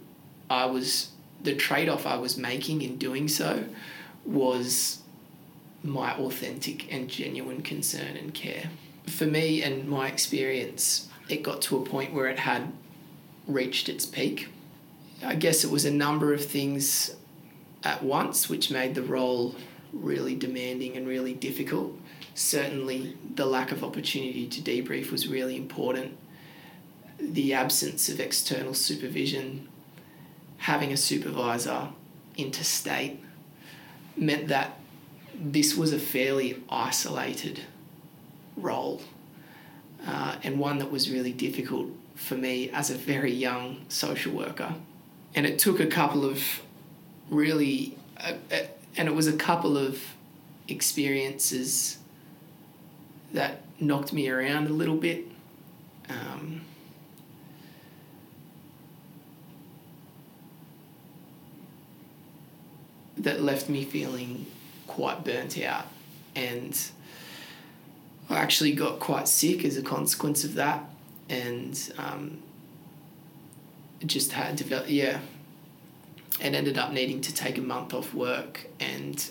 I 0.51 0.67
was, 0.67 1.11
the 1.47 1.55
trade 1.55 1.89
off 1.89 2.07
I 2.07 2.17
was 2.17 2.37
making 2.37 2.83
in 2.83 2.99
doing 2.99 3.27
so 3.29 3.65
was 4.27 4.99
my 5.83 6.15
authentic 6.15 6.93
and 6.93 7.09
genuine 7.09 7.63
concern 7.63 8.17
and 8.17 8.35
care. 8.35 8.71
For 9.07 9.25
me 9.25 9.63
and 9.63 9.89
my 9.89 10.09
experience, 10.09 11.09
it 11.29 11.43
got 11.43 11.63
to 11.63 11.79
a 11.79 11.85
point 11.85 12.13
where 12.13 12.27
it 12.27 12.41
had 12.41 12.73
reached 13.47 13.89
its 13.89 14.05
peak 14.05 14.49
I 15.25 15.35
guess 15.35 15.65
it 15.65 15.71
was 15.71 15.85
a 15.85 15.91
number 15.91 16.35
of 16.35 16.45
things 16.45 17.15
at 17.83 18.03
once 18.03 18.49
which 18.49 18.71
made 18.71 18.95
the 18.95 19.03
role 19.03 19.55
really 19.93 20.35
demanding 20.35 20.97
and 20.97 21.07
really 21.07 21.33
difficult. 21.33 21.99
Certainly, 22.35 23.17
the 23.35 23.47
lack 23.47 23.73
of 23.73 23.83
opportunity 23.83 24.47
to 24.47 24.61
debrief 24.61 25.11
was 25.11 25.27
really 25.27 25.57
important. 25.57 26.19
The 27.19 27.55
absence 27.55 28.11
of 28.11 28.21
external 28.21 28.75
supervision, 28.75 29.69
having 30.59 30.93
a 30.93 30.97
supervisor 30.97 31.89
interstate, 32.37 33.23
meant 34.17 34.49
that 34.49 34.79
this 35.35 35.77
was 35.77 35.93
a 35.93 35.99
fairly 35.99 36.63
isolated 36.71 37.61
role 38.57 39.03
uh, 40.07 40.37
and 40.43 40.59
one 40.59 40.79
that 40.79 40.91
was 40.91 41.11
really 41.11 41.33
difficult 41.33 41.89
for 42.15 42.35
me 42.35 42.71
as 42.71 42.91
a 42.91 42.95
very 42.95 43.33
young 43.33 43.85
social 43.89 44.33
worker 44.33 44.75
and 45.37 45.45
it 45.45 45.59
took 45.59 45.79
a 45.79 45.87
couple 45.87 46.25
of 46.25 46.43
really, 47.31 47.97
uh, 48.19 48.33
uh, 48.51 48.63
and 48.97 49.07
it 49.07 49.15
was 49.15 49.27
a 49.27 49.37
couple 49.37 49.77
of 49.77 50.03
experiences 50.67 51.99
that 53.35 53.61
knocked 53.79 54.15
me 54.15 54.29
around 54.31 54.67
a 54.67 54.73
little 54.73 54.97
bit. 54.97 55.27
Um, 56.09 56.63
that 63.27 63.43
left 63.43 63.69
me 63.69 63.85
feeling 63.85 64.47
quite 64.87 65.25
burnt 65.25 65.59
out. 65.59 65.89
And 66.37 66.81
I 68.31 68.37
actually 68.37 68.71
got 68.71 69.01
quite 69.01 69.27
sick 69.27 69.65
as 69.65 69.77
a 69.77 69.83
consequence 69.83 70.45
of 70.45 70.55
that. 70.55 70.85
And 71.29 71.93
um, 71.99 72.39
just 74.05 74.31
had 74.31 74.55
developed, 74.55 74.91
yeah, 74.91 75.19
and 76.41 76.55
ended 76.55 76.79
up 76.79 76.93
needing 76.93 77.21
to 77.23 77.35
take 77.35 77.59
a 77.59 77.61
month 77.61 77.93
off 77.93 78.15
work 78.15 78.69
and 78.79 79.29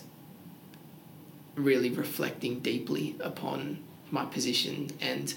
really 1.55 1.89
reflecting 1.89 2.59
deeply 2.59 3.15
upon 3.21 3.77
my 4.11 4.25
position 4.25 4.89
and 4.99 5.33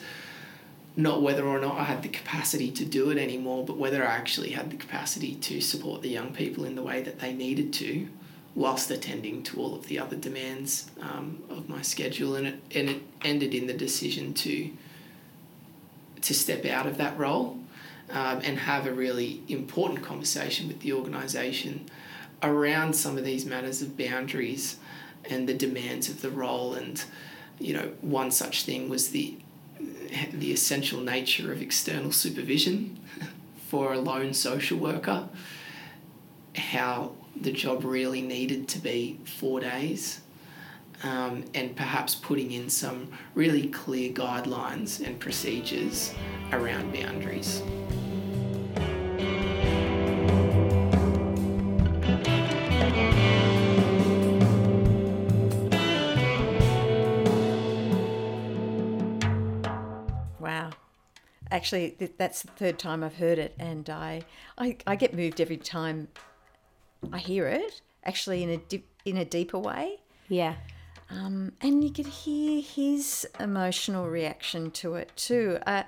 not 0.97 1.23
whether 1.23 1.47
or 1.47 1.61
not 1.61 1.77
I 1.77 1.85
had 1.85 2.03
the 2.03 2.09
capacity 2.09 2.73
to 2.73 2.85
do 2.85 3.11
it 3.11 3.19
anymore, 3.19 3.65
but 3.65 3.77
whether 3.77 4.05
I 4.05 4.17
actually 4.17 4.51
had 4.51 4.73
the 4.73 4.77
capacity 4.77 5.37
to 5.37 5.61
support 5.61 6.03
the 6.03 6.09
young 6.09 6.35
people 6.35 6.65
in 6.65 6.75
the 6.75 6.83
way 6.83 7.03
that 7.03 7.21
they 7.21 7.33
needed 7.33 7.73
to, 7.75 8.09
whilst 8.59 8.91
attending 8.91 9.41
to 9.41 9.61
all 9.61 9.73
of 9.73 9.87
the 9.87 10.01
other 10.01 10.17
demands 10.17 10.91
um, 11.01 11.41
of 11.49 11.69
my 11.69 11.81
schedule. 11.81 12.35
And 12.35 12.49
it, 12.49 12.61
and 12.75 12.91
it 12.91 13.03
ended 13.23 13.55
in 13.55 13.69
the 13.69 13.73
decision 13.73 14.35
to 14.35 14.71
to 16.21 16.35
step 16.35 16.65
out 16.65 16.85
of 16.85 16.97
that 16.97 17.17
role 17.17 17.57
um, 18.11 18.41
and 18.43 18.59
have 18.59 18.89
a 18.89 18.93
really 18.93 19.41
important 19.47 20.03
conversation 20.03 20.67
with 20.67 20.81
the 20.81 20.93
organisation 20.93 21.89
around 22.43 22.97
some 22.97 23.17
of 23.17 23.25
these 23.25 23.47
matters 23.47 23.81
of 23.81 23.97
boundaries 23.97 24.79
and 25.31 25.49
the 25.49 25.55
demands 25.55 26.09
of 26.09 26.21
the 26.21 26.29
role. 26.29 26.75
And, 26.75 27.03
you 27.61 27.73
know, 27.73 27.93
one 28.01 28.33
such 28.33 28.65
thing 28.65 28.89
was 28.89 29.11
the, 29.11 29.37
the 30.33 30.53
essential 30.53 31.01
nature 31.01 31.53
of 31.53 31.63
external 31.63 32.11
supervision 32.11 32.99
for 33.69 33.93
a 33.93 34.01
lone 34.01 34.35
social 34.35 34.79
worker, 34.79 35.29
how 36.57 37.13
the 37.43 37.53
job 37.53 37.85
really 37.85 38.23
needed 38.23 38.69
to 38.69 38.79
be 38.79 39.19
four 39.25 39.61
days. 39.61 40.21
Um, 41.05 41.45
and 41.55 41.77
perhaps 41.77 42.17
putting 42.17 42.51
in 42.51 42.69
some 42.69 43.13
really 43.37 43.69
clear 43.69 44.13
guidelines 44.13 45.05
and 45.07 45.21
procedures 45.21 46.13
around 46.51 46.93
boundaries. 46.93 47.63
Wow. 60.41 60.71
Actually, 61.53 61.97
that's 62.19 62.43
the 62.43 62.51
third 62.57 62.81
time 62.81 63.05
I've 63.05 63.17
heard 63.17 63.39
it, 63.39 63.55
and 63.61 63.89
I, 63.89 64.23
I, 64.59 64.77
I 64.85 64.97
get 64.97 65.15
moved 65.15 65.41
every 65.41 65.57
time 65.57 66.09
I 67.13 67.19
hear 67.19 67.47
it. 67.49 67.81
Actually, 68.05 68.43
in 68.43 68.51
a 68.51 68.57
dip, 68.57 68.85
in 69.05 69.17
a 69.17 69.25
deeper 69.25 69.59
way, 69.59 69.99
Yeah. 70.29 70.57
um, 71.11 71.53
and 71.61 71.83
you 71.85 71.91
could 71.91 72.07
hear 72.07 72.61
his 72.63 73.27
emotional 73.41 74.09
reaction 74.09 74.71
to 74.73 74.95
it 74.95 75.11
too. 75.17 75.59
Uh, 75.67 75.83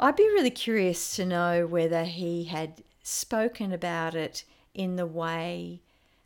I'd 0.00 0.16
be 0.16 0.24
really 0.28 0.50
curious 0.50 1.16
to 1.16 1.24
know 1.26 1.66
whether 1.66 2.04
he 2.04 2.44
had 2.44 2.82
spoken 3.02 3.72
about 3.72 4.14
it 4.14 4.44
in 4.74 4.96
the 4.96 5.06
way 5.06 5.80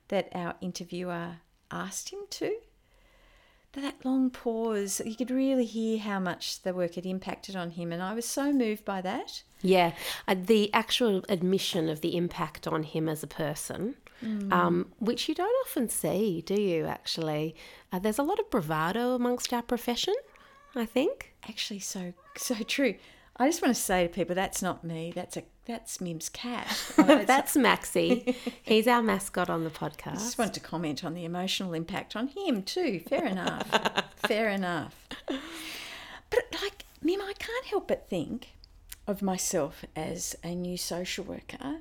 that 0.08 0.28
our 0.34 0.54
interviewer 0.60 1.36
asked 1.70 2.10
him 2.10 2.20
to. 2.30 2.56
That 3.80 4.04
long 4.04 4.30
pause, 4.30 5.00
you 5.04 5.14
could 5.14 5.30
really 5.30 5.64
hear 5.64 5.98
how 5.98 6.18
much 6.18 6.62
the 6.62 6.74
work 6.74 6.96
had 6.96 7.06
impacted 7.06 7.54
on 7.54 7.70
him, 7.70 7.92
and 7.92 8.02
I 8.02 8.12
was 8.12 8.24
so 8.24 8.52
moved 8.52 8.84
by 8.84 9.00
that. 9.02 9.44
Yeah, 9.62 9.92
uh, 10.26 10.34
the 10.36 10.72
actual 10.74 11.24
admission 11.28 11.88
of 11.88 12.00
the 12.00 12.16
impact 12.16 12.66
on 12.66 12.82
him 12.82 13.08
as 13.08 13.22
a 13.22 13.28
person, 13.28 13.94
um, 14.50 14.92
which 14.98 15.28
you 15.28 15.34
don't 15.34 15.54
often 15.64 15.88
see, 15.88 16.42
do 16.42 16.60
you? 16.60 16.86
Actually, 16.86 17.54
uh, 17.92 18.00
there's 18.00 18.18
a 18.18 18.24
lot 18.24 18.40
of 18.40 18.50
bravado 18.50 19.14
amongst 19.14 19.52
our 19.52 19.62
profession. 19.62 20.14
I 20.74 20.84
think. 20.84 21.34
Actually, 21.48 21.80
so 21.80 22.12
so 22.36 22.54
true. 22.56 22.94
I 23.36 23.46
just 23.46 23.62
want 23.62 23.74
to 23.74 23.80
say 23.80 24.06
to 24.06 24.12
people, 24.12 24.34
that's 24.34 24.62
not 24.62 24.82
me. 24.82 25.12
That's 25.14 25.36
a 25.36 25.44
that's 25.68 26.00
Mim's 26.00 26.30
cat. 26.30 26.66
I 26.98 27.24
That's 27.24 27.54
Maxie. 27.54 28.34
He's 28.62 28.88
our 28.88 29.02
mascot 29.02 29.50
on 29.50 29.64
the 29.64 29.70
podcast. 29.70 30.08
I 30.08 30.14
just 30.14 30.38
want 30.38 30.54
to 30.54 30.60
comment 30.60 31.04
on 31.04 31.12
the 31.12 31.26
emotional 31.26 31.74
impact 31.74 32.16
on 32.16 32.28
him 32.28 32.62
too. 32.62 33.00
Fair 33.06 33.26
enough. 33.26 33.68
Fair 34.16 34.48
enough. 34.48 34.96
But 36.30 36.44
like 36.62 36.86
Mim, 37.02 37.20
I 37.20 37.34
can't 37.38 37.66
help 37.66 37.88
but 37.88 38.08
think 38.08 38.54
of 39.06 39.20
myself 39.20 39.84
as 39.94 40.34
a 40.42 40.54
new 40.54 40.78
social 40.78 41.24
worker. 41.24 41.76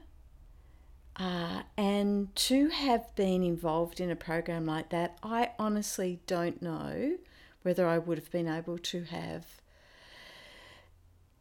Uh, 1.15 1.63
and 1.77 2.35
to 2.35 2.67
have 2.69 3.15
been 3.15 3.41
involved 3.41 3.99
in 3.99 4.11
a 4.11 4.15
program 4.15 4.65
like 4.65 4.89
that, 4.89 5.17
I 5.23 5.51
honestly 5.57 6.19
don't 6.27 6.61
know 6.61 7.17
whether 7.63 7.87
I 7.87 7.97
would 7.97 8.17
have 8.17 8.31
been 8.31 8.47
able 8.47 8.77
to 8.77 9.03
have 9.05 9.45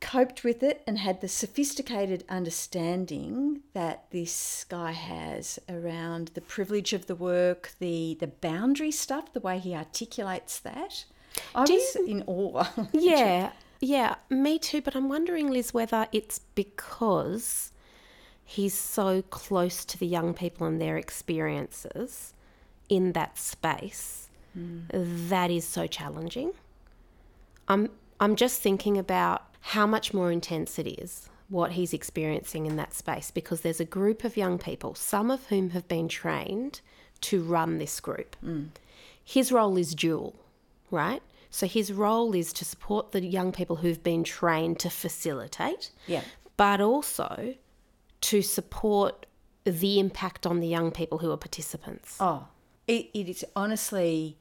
coped 0.00 0.44
with 0.44 0.62
it 0.62 0.82
and 0.86 0.98
had 0.98 1.20
the 1.20 1.28
sophisticated 1.28 2.24
understanding 2.28 3.62
that 3.72 4.04
this 4.10 4.64
guy 4.68 4.92
has 4.92 5.58
around 5.68 6.30
the 6.34 6.40
privilege 6.40 6.92
of 6.92 7.06
the 7.06 7.14
work, 7.14 7.72
the 7.78 8.16
the 8.20 8.26
boundary 8.26 8.90
stuff, 8.90 9.32
the 9.32 9.40
way 9.40 9.58
he 9.58 9.74
articulates 9.74 10.58
that. 10.60 11.04
I 11.54 11.64
Do 11.64 11.74
was 11.74 11.96
in 12.06 12.24
awe. 12.26 12.64
Yeah, 12.92 13.52
yeah, 13.80 14.16
me 14.30 14.58
too. 14.58 14.80
But 14.80 14.96
I'm 14.96 15.08
wondering, 15.08 15.50
Lis, 15.50 15.72
whether 15.74 16.06
it's 16.12 16.38
because 16.54 17.72
he's 18.44 18.74
so 18.74 19.22
close 19.22 19.84
to 19.84 19.98
the 19.98 20.06
young 20.06 20.34
people 20.34 20.66
and 20.66 20.80
their 20.80 20.96
experiences 20.96 22.32
in 22.88 23.12
that 23.12 23.36
space 23.36 24.28
hmm. 24.54 24.80
that 24.90 25.50
is 25.50 25.66
so 25.66 25.86
challenging. 25.86 26.52
I'm 27.68 27.90
I'm 28.20 28.36
just 28.36 28.62
thinking 28.62 28.96
about 28.96 29.55
how 29.70 29.86
much 29.86 30.14
more 30.14 30.30
intense 30.30 30.78
it 30.78 30.86
is 30.86 31.28
what 31.48 31.72
he's 31.72 31.92
experiencing 31.92 32.66
in 32.66 32.76
that 32.76 32.92
space 32.94 33.30
because 33.30 33.60
there's 33.60 33.80
a 33.80 33.84
group 33.84 34.24
of 34.24 34.36
young 34.36 34.58
people, 34.58 34.94
some 34.94 35.30
of 35.30 35.44
whom 35.46 35.70
have 35.70 35.86
been 35.88 36.08
trained 36.08 36.80
to 37.20 37.42
run 37.42 37.78
this 37.78 38.00
group. 38.00 38.36
Mm. 38.44 38.68
His 39.24 39.50
role 39.52 39.76
is 39.76 39.94
dual, 39.94 40.34
right? 40.90 41.22
So 41.50 41.66
his 41.66 41.92
role 41.92 42.34
is 42.34 42.52
to 42.54 42.64
support 42.64 43.12
the 43.12 43.24
young 43.24 43.50
people 43.52 43.76
who've 43.76 44.02
been 44.02 44.24
trained 44.24 44.78
to 44.80 44.90
facilitate, 44.90 45.90
Yeah. 46.06 46.22
but 46.56 46.80
also 46.80 47.54
to 48.22 48.42
support 48.42 49.26
the 49.64 49.98
impact 49.98 50.46
on 50.46 50.60
the 50.60 50.68
young 50.68 50.90
people 50.90 51.18
who 51.18 51.30
are 51.32 51.36
participants. 51.36 52.16
Oh, 52.20 52.46
it, 52.86 53.08
it 53.14 53.28
is 53.28 53.44
honestly 53.56 54.36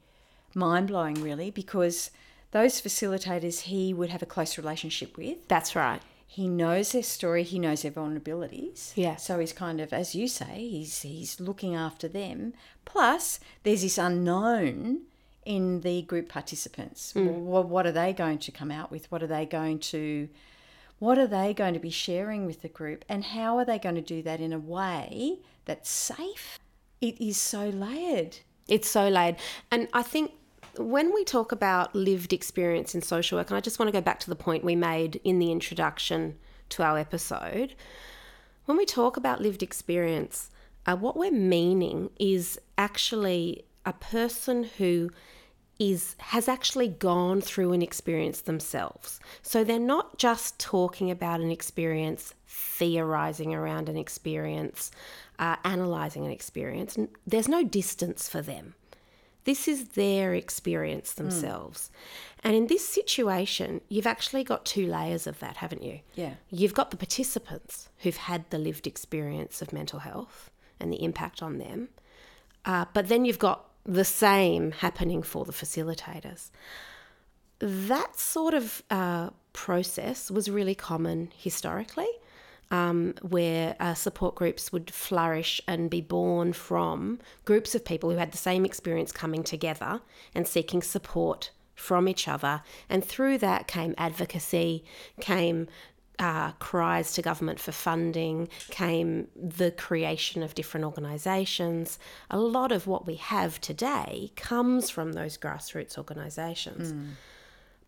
mind 0.54 0.88
blowing, 0.88 1.20
really, 1.22 1.50
because 1.50 2.10
those 2.56 2.80
facilitators 2.80 3.60
he 3.62 3.92
would 3.92 4.08
have 4.08 4.22
a 4.22 4.26
close 4.26 4.56
relationship 4.56 5.18
with. 5.18 5.46
That's 5.46 5.76
right. 5.76 6.00
He 6.26 6.48
knows 6.48 6.92
their 6.92 7.02
story. 7.02 7.42
He 7.42 7.58
knows 7.58 7.82
their 7.82 7.90
vulnerabilities. 7.90 8.92
Yeah. 8.94 9.16
So 9.16 9.38
he's 9.38 9.52
kind 9.52 9.78
of, 9.78 9.92
as 9.92 10.14
you 10.14 10.26
say, 10.26 10.66
he's 10.66 11.02
he's 11.02 11.38
looking 11.38 11.74
after 11.74 12.08
them. 12.08 12.54
Plus, 12.86 13.40
there's 13.62 13.82
this 13.82 13.98
unknown 13.98 15.02
in 15.44 15.82
the 15.82 16.00
group 16.02 16.30
participants. 16.30 17.12
Hmm. 17.12 17.44
Well, 17.44 17.62
what 17.62 17.86
are 17.86 17.92
they 17.92 18.14
going 18.14 18.38
to 18.38 18.50
come 18.50 18.70
out 18.70 18.90
with? 18.90 19.12
What 19.12 19.22
are 19.22 19.26
they 19.26 19.44
going 19.44 19.78
to 19.90 20.28
what 20.98 21.18
are 21.18 21.26
they 21.26 21.52
going 21.52 21.74
to 21.74 21.80
be 21.80 21.90
sharing 21.90 22.46
with 22.46 22.62
the 22.62 22.70
group 22.70 23.04
and 23.06 23.22
how 23.22 23.58
are 23.58 23.66
they 23.66 23.78
going 23.78 23.96
to 23.96 24.00
do 24.00 24.22
that 24.22 24.40
in 24.40 24.54
a 24.54 24.58
way 24.58 25.40
that's 25.66 25.90
safe? 25.90 26.58
It 27.02 27.20
is 27.20 27.36
so 27.36 27.68
layered. 27.68 28.38
It's 28.66 28.88
so 28.88 29.10
layered. 29.10 29.36
And 29.70 29.88
I 29.92 30.02
think 30.02 30.32
when 30.78 31.14
we 31.14 31.24
talk 31.24 31.52
about 31.52 31.94
lived 31.94 32.32
experience 32.32 32.94
in 32.94 33.02
social 33.02 33.38
work, 33.38 33.50
and 33.50 33.56
I 33.56 33.60
just 33.60 33.78
want 33.78 33.88
to 33.88 33.92
go 33.92 34.00
back 34.00 34.20
to 34.20 34.30
the 34.30 34.36
point 34.36 34.64
we 34.64 34.76
made 34.76 35.20
in 35.24 35.38
the 35.38 35.50
introduction 35.50 36.36
to 36.70 36.82
our 36.82 36.98
episode, 36.98 37.74
when 38.66 38.76
we 38.76 38.84
talk 38.84 39.16
about 39.16 39.40
lived 39.40 39.62
experience, 39.62 40.50
uh, 40.86 40.96
what 40.96 41.16
we're 41.16 41.30
meaning 41.30 42.10
is 42.18 42.58
actually 42.78 43.64
a 43.84 43.92
person 43.92 44.64
who 44.78 45.10
is 45.78 46.16
has 46.18 46.48
actually 46.48 46.88
gone 46.88 47.40
through 47.40 47.72
an 47.72 47.82
experience 47.82 48.40
themselves. 48.40 49.20
So 49.42 49.62
they're 49.62 49.78
not 49.78 50.18
just 50.18 50.58
talking 50.58 51.10
about 51.10 51.40
an 51.40 51.50
experience, 51.50 52.34
theorizing 52.46 53.54
around 53.54 53.88
an 53.88 53.96
experience, 53.96 54.90
uh, 55.38 55.56
analyzing 55.64 56.24
an 56.24 56.32
experience. 56.32 56.96
There's 57.26 57.48
no 57.48 57.62
distance 57.62 58.28
for 58.28 58.40
them. 58.40 58.74
This 59.46 59.68
is 59.68 59.90
their 59.90 60.34
experience 60.34 61.12
themselves. 61.12 61.90
And 62.42 62.56
in 62.56 62.66
this 62.66 62.86
situation, 62.86 63.80
you've 63.88 64.06
actually 64.06 64.42
got 64.42 64.64
two 64.64 64.88
layers 64.88 65.24
of 65.28 65.38
that, 65.38 65.58
haven't 65.58 65.84
you? 65.84 66.00
Yeah. 66.16 66.34
You've 66.50 66.74
got 66.74 66.90
the 66.90 66.96
participants 66.96 67.88
who've 67.98 68.16
had 68.16 68.50
the 68.50 68.58
lived 68.58 68.88
experience 68.88 69.62
of 69.62 69.72
mental 69.72 70.00
health 70.00 70.50
and 70.80 70.92
the 70.92 71.00
impact 71.02 71.44
on 71.44 71.58
them. 71.58 71.90
Uh, 72.64 72.86
but 72.92 73.06
then 73.06 73.24
you've 73.24 73.38
got 73.38 73.66
the 73.84 74.04
same 74.04 74.72
happening 74.72 75.22
for 75.22 75.44
the 75.44 75.52
facilitators. 75.52 76.50
That 77.60 78.18
sort 78.18 78.52
of 78.52 78.82
uh, 78.90 79.30
process 79.52 80.28
was 80.28 80.50
really 80.50 80.74
common 80.74 81.30
historically, 81.36 82.08
um, 82.70 83.14
where 83.22 83.76
uh, 83.78 83.94
support 83.94 84.34
groups 84.34 84.72
would 84.72 84.90
flourish 84.90 85.60
and 85.68 85.88
be 85.88 86.00
born 86.00 86.52
from 86.52 87.20
groups 87.44 87.74
of 87.74 87.84
people 87.84 88.10
who 88.10 88.16
had 88.16 88.32
the 88.32 88.38
same 88.38 88.64
experience 88.64 89.12
coming 89.12 89.42
together 89.42 90.00
and 90.34 90.46
seeking 90.46 90.82
support 90.82 91.50
from 91.74 92.08
each 92.08 92.26
other. 92.26 92.62
And 92.88 93.04
through 93.04 93.38
that 93.38 93.66
came 93.66 93.94
advocacy, 93.98 94.84
came 95.20 95.68
uh, 96.18 96.52
cries 96.52 97.12
to 97.12 97.22
government 97.22 97.60
for 97.60 97.72
funding, 97.72 98.48
came 98.70 99.28
the 99.36 99.70
creation 99.70 100.42
of 100.42 100.54
different 100.54 100.86
organisations. 100.86 101.98
A 102.30 102.38
lot 102.38 102.72
of 102.72 102.86
what 102.86 103.06
we 103.06 103.16
have 103.16 103.60
today 103.60 104.32
comes 104.34 104.88
from 104.88 105.12
those 105.12 105.36
grassroots 105.36 105.98
organisations. 105.98 106.94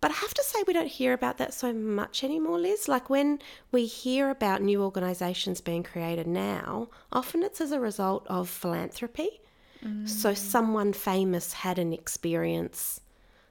But 0.00 0.12
I 0.12 0.14
have 0.14 0.34
to 0.34 0.44
say, 0.44 0.62
we 0.66 0.72
don't 0.72 0.86
hear 0.86 1.12
about 1.12 1.38
that 1.38 1.52
so 1.52 1.72
much 1.72 2.22
anymore, 2.22 2.58
Lis. 2.58 2.86
Like 2.86 3.10
when 3.10 3.40
we 3.72 3.86
hear 3.86 4.30
about 4.30 4.62
new 4.62 4.82
organisations 4.82 5.60
being 5.60 5.82
created 5.82 6.26
now, 6.26 6.88
often 7.12 7.42
it's 7.42 7.60
as 7.60 7.72
a 7.72 7.80
result 7.80 8.24
of 8.28 8.48
philanthropy. 8.48 9.40
So 10.06 10.34
someone 10.34 10.92
famous 10.92 11.52
had 11.52 11.78
an 11.78 11.92
experience 11.92 13.00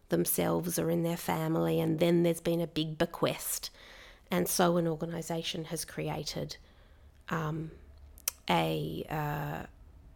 themselves 0.09 0.77
or 0.77 0.89
in 0.89 1.03
their 1.03 1.17
family, 1.17 1.79
and 1.79 1.99
then 1.99 2.23
there's 2.23 2.41
been 2.41 2.61
a 2.61 2.67
big 2.67 2.97
bequest. 2.97 3.69
And 4.29 4.47
so 4.47 4.77
an 4.77 4.87
organisation 4.87 5.65
has 5.65 5.85
created 5.85 6.57
um, 7.29 7.71
a 8.49 9.05
uh, 9.09 9.67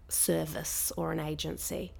service 0.09 0.91
or 0.97 1.11
an 1.11 1.19
agency. 1.19 1.93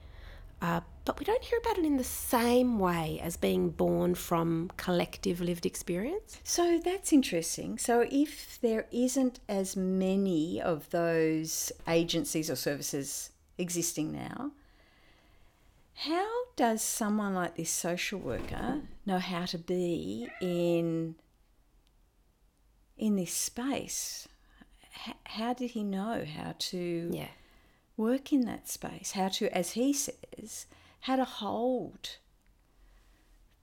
Uh, 0.62 0.82
but 1.06 1.17
we 1.17 1.26
don't 1.26 1.43
hear 1.43 1.58
about 1.58 1.80
it 1.80 1.86
in 1.86 1.97
the 1.97 2.04
same 2.04 2.78
way 2.78 3.19
as 3.24 3.36
being 3.36 3.69
born 3.71 4.13
from 4.13 4.69
collective 4.78 5.41
lived 5.41 5.65
experience. 5.65 6.38
So 6.43 6.80
that's 6.84 7.12
interesting. 7.12 7.80
So 7.80 8.06
if 8.12 8.60
there 8.62 8.86
isn't 8.91 9.39
as 9.50 9.76
many 9.76 10.62
of 10.62 10.88
those 10.91 11.71
agencies 11.88 12.52
or 12.52 12.56
services 12.56 13.32
existing 13.58 14.12
now, 14.12 14.52
how 15.95 16.28
does 16.56 16.84
someone 16.84 17.34
like 17.34 17.56
this 17.56 17.71
social 17.71 18.19
worker 18.19 18.82
know 19.06 19.19
how 19.19 19.45
to 19.45 19.58
be 19.58 20.28
in 20.41 21.15
in 22.97 23.15
this 23.15 23.34
space? 23.34 24.28
H- 25.08 25.15
how 25.24 25.54
did 25.54 25.71
he 25.71 25.84
know 25.84 26.24
how 26.24 26.54
to 26.58 27.10
Yeah. 27.12 27.30
Work 28.02 28.34
in 28.34 28.46
that 28.46 28.68
space? 28.68 29.12
How 29.12 29.28
to, 29.28 29.56
as 29.56 29.74
he 29.74 29.94
says, 29.94 30.66
how 31.02 31.18
to 31.18 31.24
hold 31.24 32.18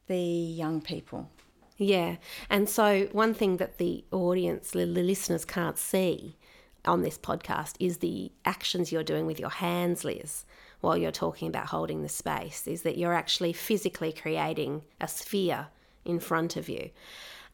the 0.06 0.16
young 0.16 0.80
people 0.80 1.28
Yeah. 1.76 2.18
And 2.48 2.68
so, 2.68 3.08
one 3.10 3.34
thing 3.34 3.56
that 3.56 3.78
the 3.78 4.04
audience, 4.12 4.70
the 4.70 4.86
listeners 4.86 5.44
can't 5.44 5.76
see 5.76 6.36
on 6.84 7.02
this 7.02 7.18
podcast 7.18 7.74
is 7.80 7.96
the 7.96 8.30
actions 8.44 8.92
you're 8.92 9.02
doing 9.02 9.26
with 9.26 9.40
your 9.40 9.50
hands, 9.50 10.04
Lis, 10.04 10.46
while 10.82 10.96
you're 10.96 11.10
talking 11.10 11.48
about 11.48 11.66
holding 11.66 12.02
the 12.02 12.08
space, 12.08 12.68
is 12.68 12.82
that 12.82 12.96
you're 12.96 13.14
actually 13.14 13.52
physically 13.52 14.12
creating 14.12 14.82
a 15.00 15.08
sphere 15.08 15.66
in 16.04 16.20
front 16.20 16.56
of 16.56 16.68
you. 16.68 16.90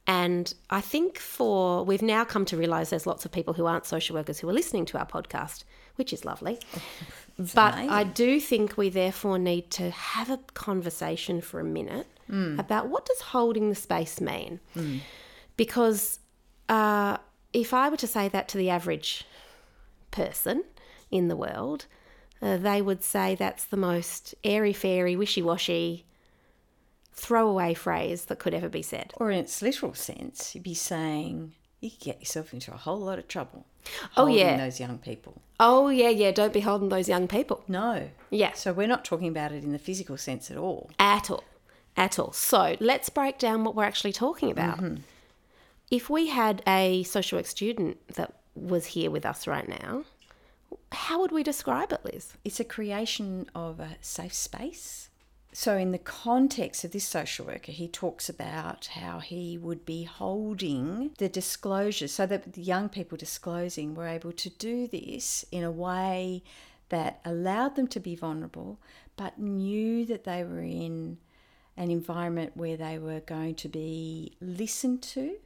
And 0.06 0.52
I 0.68 0.82
think 0.82 1.16
for, 1.16 1.82
we've 1.82 2.02
now 2.02 2.24
come 2.24 2.44
to 2.44 2.58
realize 2.58 2.90
there's 2.90 3.06
lots 3.06 3.24
of 3.24 3.32
people 3.32 3.54
who 3.54 3.64
aren't 3.64 3.86
social 3.86 4.16
workers 4.16 4.38
who 4.38 4.48
are 4.50 4.52
listening 4.52 4.84
to 4.86 4.98
our 4.98 5.06
podcast, 5.06 5.64
which 5.96 6.12
is 6.12 6.24
lovely. 6.24 6.58
but 7.38 7.74
amazing. 7.74 7.90
I 7.90 8.04
do 8.04 8.40
think 8.40 8.76
we 8.76 8.88
therefore 8.88 9.38
need 9.38 9.70
to 9.72 9.90
have 9.90 10.30
a 10.30 10.38
conversation 10.54 11.40
for 11.40 11.60
a 11.60 11.64
minute 11.64 12.06
about 12.58 12.88
what 12.88 13.04
does 13.04 13.20
holding 13.20 13.68
the 13.68 13.74
space 13.74 14.20
mean? 14.20 14.60
Because 15.56 16.20
uh, 16.68 17.18
if 17.52 17.74
I 17.74 17.88
were 17.88 17.96
to 17.98 18.06
say 18.06 18.28
that 18.28 18.48
to 18.48 18.58
the 18.58 18.70
average 18.70 19.24
person 20.10 20.64
in 21.10 21.28
the 21.28 21.36
world, 21.36 21.86
uh, 22.40 22.56
they 22.56 22.82
would 22.82 23.02
say 23.02 23.34
that's 23.34 23.64
the 23.64 23.76
most 23.76 24.34
airy 24.42 24.72
fairy, 24.72 25.16
wishy 25.16 25.42
washy, 25.42 26.04
throwaway 27.12 27.74
phrase 27.74 28.26
that 28.26 28.38
could 28.38 28.54
ever 28.54 28.68
be 28.68 28.82
said. 28.82 29.12
Or 29.16 29.30
in 29.30 29.38
its 29.38 29.62
literal 29.62 29.94
sense, 29.94 30.54
you'd 30.54 30.64
be 30.64 30.74
saying 30.74 31.52
you 31.80 31.90
could 31.90 32.00
get 32.00 32.20
yourself 32.20 32.52
into 32.52 32.72
a 32.72 32.76
whole 32.76 32.98
lot 32.98 33.18
of 33.18 33.28
trouble. 33.28 33.66
Oh, 34.16 34.26
yeah. 34.26 34.56
those 34.56 34.80
young 34.80 34.98
people. 34.98 35.40
Oh, 35.60 35.88
yeah, 35.88 36.08
yeah, 36.08 36.30
don't 36.30 36.52
be 36.52 36.60
holding 36.60 36.88
those 36.88 37.08
young 37.08 37.28
people. 37.28 37.62
No. 37.68 38.10
Yeah. 38.30 38.52
So 38.52 38.72
we're 38.72 38.88
not 38.88 39.04
talking 39.04 39.28
about 39.28 39.52
it 39.52 39.62
in 39.62 39.72
the 39.72 39.78
physical 39.78 40.16
sense 40.16 40.50
at 40.50 40.56
all. 40.56 40.90
At 40.98 41.30
all. 41.30 41.44
At 41.96 42.18
all. 42.18 42.32
So 42.32 42.76
let's 42.80 43.08
break 43.08 43.38
down 43.38 43.64
what 43.64 43.74
we're 43.74 43.84
actually 43.84 44.12
talking 44.12 44.50
about. 44.50 44.78
Mm-hmm. 44.78 45.02
If 45.90 46.10
we 46.10 46.28
had 46.28 46.62
a 46.66 47.04
social 47.04 47.38
work 47.38 47.46
student 47.46 47.98
that 48.14 48.34
was 48.56 48.86
here 48.86 49.10
with 49.10 49.24
us 49.24 49.46
right 49.46 49.68
now, 49.68 50.04
how 50.90 51.20
would 51.20 51.30
we 51.30 51.42
describe 51.42 51.92
it, 51.92 52.04
Lis? 52.04 52.34
It's 52.44 52.58
a 52.58 52.64
creation 52.64 53.48
of 53.54 53.80
a 53.80 53.96
safe 54.00 54.34
space. 54.34 55.08
So, 55.56 55.76
in 55.76 55.92
the 55.92 55.98
context 55.98 56.82
of 56.82 56.90
this 56.90 57.04
social 57.04 57.46
worker, 57.46 57.70
he 57.70 57.86
talks 57.86 58.28
about 58.28 58.86
how 58.86 59.20
he 59.20 59.56
would 59.56 59.86
be 59.86 60.02
holding 60.02 61.12
the 61.18 61.28
disclosure 61.28 62.08
so 62.08 62.26
that 62.26 62.54
the 62.54 62.60
young 62.60 62.88
people 62.88 63.16
disclosing 63.16 63.94
were 63.94 64.08
able 64.08 64.32
to 64.32 64.50
do 64.50 64.88
this 64.88 65.44
in 65.52 65.62
a 65.62 65.70
way 65.70 66.42
that 66.88 67.20
allowed 67.24 67.76
them 67.76 67.86
to 67.86 68.00
be 68.00 68.16
vulnerable, 68.16 68.80
but 69.16 69.38
knew 69.38 70.04
that 70.06 70.24
they 70.24 70.42
were 70.42 70.60
in 70.60 71.18
an 71.76 71.88
environment 71.88 72.56
where 72.56 72.76
they 72.76 72.98
were 72.98 73.20
going 73.20 73.54
to 73.54 73.68
be 73.68 74.36
listened 74.40 75.02
to, 75.02 75.36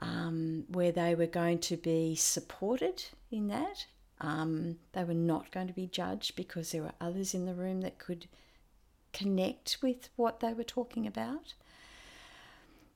um, 0.00 0.64
where 0.68 0.92
they 0.92 1.14
were 1.14 1.26
going 1.26 1.58
to 1.58 1.78
be 1.78 2.14
supported 2.14 3.06
in 3.30 3.48
that. 3.48 3.86
Um, 4.20 4.76
they 4.92 5.04
were 5.04 5.14
not 5.14 5.50
going 5.52 5.68
to 5.68 5.72
be 5.72 5.86
judged 5.86 6.36
because 6.36 6.72
there 6.72 6.82
were 6.82 6.92
others 7.00 7.32
in 7.32 7.46
the 7.46 7.54
room 7.54 7.80
that 7.80 7.98
could 7.98 8.28
connect 9.12 9.78
with 9.82 10.08
what 10.16 10.40
they 10.40 10.52
were 10.52 10.64
talking 10.64 11.06
about. 11.06 11.54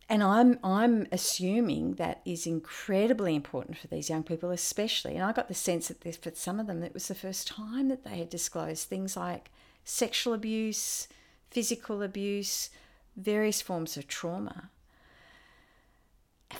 And 0.08 0.22
I'm 0.22 0.58
I'm 0.62 1.06
assuming 1.10 1.94
that 1.94 2.20
is 2.26 2.46
incredibly 2.46 3.34
important 3.34 3.78
for 3.78 3.86
these 3.86 4.10
young 4.10 4.22
people, 4.22 4.50
especially. 4.50 5.14
And 5.14 5.24
I 5.24 5.32
got 5.32 5.48
the 5.48 5.54
sense 5.54 5.88
that 5.88 6.02
this, 6.02 6.16
for 6.16 6.30
some 6.34 6.60
of 6.60 6.66
them, 6.66 6.82
it 6.82 6.92
was 6.92 7.08
the 7.08 7.14
first 7.14 7.48
time 7.48 7.88
that 7.88 8.04
they 8.04 8.18
had 8.18 8.28
disclosed 8.28 8.86
things 8.86 9.16
like 9.16 9.50
sexual 9.84 10.34
abuse, 10.34 11.08
physical 11.50 12.02
abuse, 12.02 12.68
various 13.16 13.62
forms 13.62 13.96
of 13.96 14.06
trauma. 14.06 14.70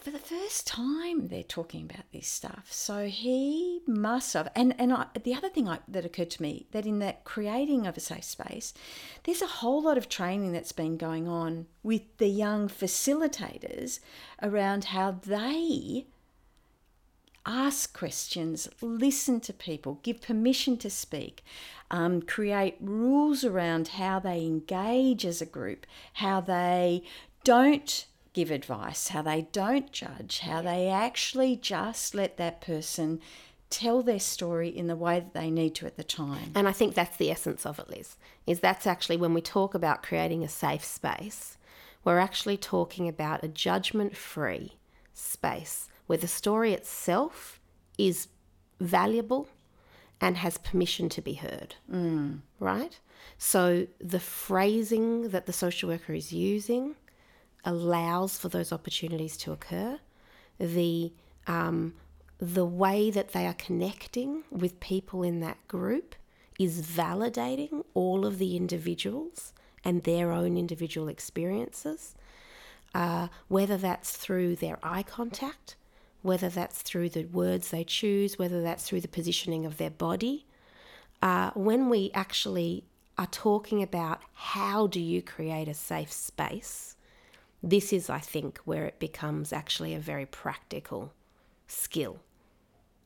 For 0.01 0.11
the 0.11 0.19
first 0.19 0.67
time, 0.67 1.29
they're 1.29 1.43
talking 1.43 1.83
about 1.85 2.11
this 2.13 2.27
stuff. 2.29 2.67
So 2.71 3.07
he 3.07 3.81
must 3.87 4.35
have. 4.35 4.51
And 4.55 4.75
and 4.79 4.93
I, 4.93 5.07
the 5.23 5.35
other 5.35 5.49
thing 5.49 5.69
I, 5.69 5.79
that 5.89 6.05
occurred 6.05 6.31
to 6.31 6.43
me 6.43 6.67
that 6.73 6.87
in 6.87 6.99
that 6.99 7.25
creating 7.25 7.87
of 7.87 7.97
a 7.97 8.01
safe 8.01 8.25
space, 8.25 8.75
there's 9.25 9.43
a 9.43 9.47
whole 9.47 9.83
lot 9.83 9.97
of 9.97 10.09
training 10.09 10.53
that's 10.53 10.73
been 10.73 10.97
going 10.97 11.27
on 11.29 11.67
with 11.83 12.03
the 12.19 12.29
young 12.29 12.69
facilitators 12.69 14.01
around 14.43 14.85
how 14.87 15.13
they 15.13 16.07
ask 17.47 17.97
questions, 17.97 18.69
listen 18.81 19.41
to 19.41 19.53
people, 19.53 20.01
give 20.03 20.21
permission 20.21 20.77
to 20.79 20.89
speak, 20.89 21.45
um, 21.91 22.23
create 22.23 22.77
rules 22.81 23.45
around 23.45 23.89
how 23.89 24.19
they 24.19 24.45
engage 24.45 25.27
as 25.27 25.43
a 25.43 25.47
group, 25.47 25.87
how 26.15 26.41
they 26.41 27.03
don't 27.45 28.07
give 28.35 28.51
advice, 28.51 29.09
how 29.09 29.23
they 29.23 29.47
don't 29.53 29.91
judge, 29.93 30.41
how 30.41 30.61
they 30.61 30.89
actually 30.89 31.57
just 31.57 32.15
let 32.15 32.37
that 32.37 32.61
person 32.61 33.21
tell 33.71 34.03
their 34.03 34.21
story 34.21 34.69
in 34.69 34.89
the 34.89 34.97
way 34.97 35.21
that 35.21 35.35
they 35.35 35.51
need 35.51 35.75
to 35.77 35.87
at 35.87 35.97
the 35.97 36.05
time. 36.05 36.53
And 36.55 36.69
I 36.69 36.73
think 36.73 36.95
that's 36.95 37.17
the 37.17 37.31
essence 37.31 37.65
of 37.65 37.79
it, 37.79 37.89
Lis, 37.89 38.17
is 38.47 38.61
that's 38.61 38.87
actually 38.87 39.17
when 39.17 39.35
we 39.35 39.41
talk 39.41 39.75
about 39.75 40.03
creating 40.03 40.45
a 40.45 40.49
safe 40.49 40.85
space, 40.85 41.57
we're 42.05 42.19
actually 42.19 42.57
talking 42.57 43.09
about 43.09 43.43
a 43.43 43.49
judgment 43.49 44.17
free 44.17 44.75
space 45.15 45.89
where 46.07 46.19
the 46.19 46.29
story 46.29 46.73
itself 46.75 47.61
is 47.97 48.29
valuable 48.81 49.49
and 50.21 50.37
has 50.37 50.59
permission 50.59 51.09
to 51.09 51.23
be 51.23 51.35
heard. 51.35 51.77
Mm. 51.91 52.41
Right? 52.61 52.99
So 53.39 53.87
the 53.99 54.21
phrasing 54.21 55.31
that 55.31 55.47
the 55.47 55.53
social 55.53 55.89
worker 55.89 56.13
is 56.13 56.33
using 56.33 56.95
allows 57.65 58.37
for 58.37 58.49
those 58.49 58.73
opportunities 58.73 59.37
to 59.39 59.53
occur. 59.53 59.99
The 60.59 61.13
um, 61.47 61.95
the 62.39 62.65
way 62.65 63.11
that 63.11 63.33
they 63.33 63.47
are 63.47 63.55
connecting 63.55 64.45
with 64.51 64.81
people 64.81 65.23
in 65.23 65.41
that 65.41 65.67
group 65.69 66.15
is 66.59 66.83
validating 66.83 67.85
all 67.95 68.27
of 68.27 68.39
the 68.39 68.57
individuals 68.57 69.53
and 69.85 70.03
their 70.03 70.33
own 70.33 70.57
individual 70.57 71.09
experiences, 71.09 72.15
uh, 72.95 73.29
whether 73.49 73.77
that's 73.77 74.17
through 74.17 74.57
their 74.57 74.79
eye 74.83 75.03
contact, 75.03 75.77
whether 76.23 76.49
that's 76.49 76.83
through 76.83 77.09
the 77.09 77.25
words 77.27 77.71
they 77.71 77.85
choose, 77.85 78.39
whether 78.39 78.63
that's 78.63 78.85
through 78.85 79.01
the 79.01 79.09
positioning 79.09 79.67
of 79.67 79.77
their 79.77 79.91
body. 79.91 80.47
Uh, 81.23 81.51
when 81.55 81.89
we 81.89 82.11
actually 82.15 82.85
are 83.17 83.27
talking 83.27 83.83
about 83.83 84.21
how 84.33 84.87
do 84.87 85.01
you 85.01 85.23
create 85.23 85.69
a 85.69 85.75
safe 85.75 86.11
space, 86.11 86.97
this 87.65 87.93
is, 87.93 88.11
I 88.11 88.19
think, 88.19 88.59
where 88.65 88.85
it 88.85 88.99
becomes 88.99 89.53
actually 89.53 89.95
a 89.95 89.99
very 89.99 90.27
practical 90.27 91.13
skill 91.67 92.21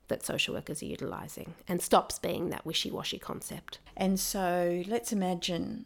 that 0.08 0.24
social 0.24 0.54
workers 0.54 0.82
are 0.82 0.86
utilising 0.86 1.54
and 1.68 1.80
stops 1.80 2.18
being 2.18 2.50
that 2.50 2.66
wishy 2.66 2.90
washy 2.90 3.18
concept. 3.18 3.78
And 3.96 4.18
so 4.18 4.82
let's 4.88 5.12
imagine 5.12 5.84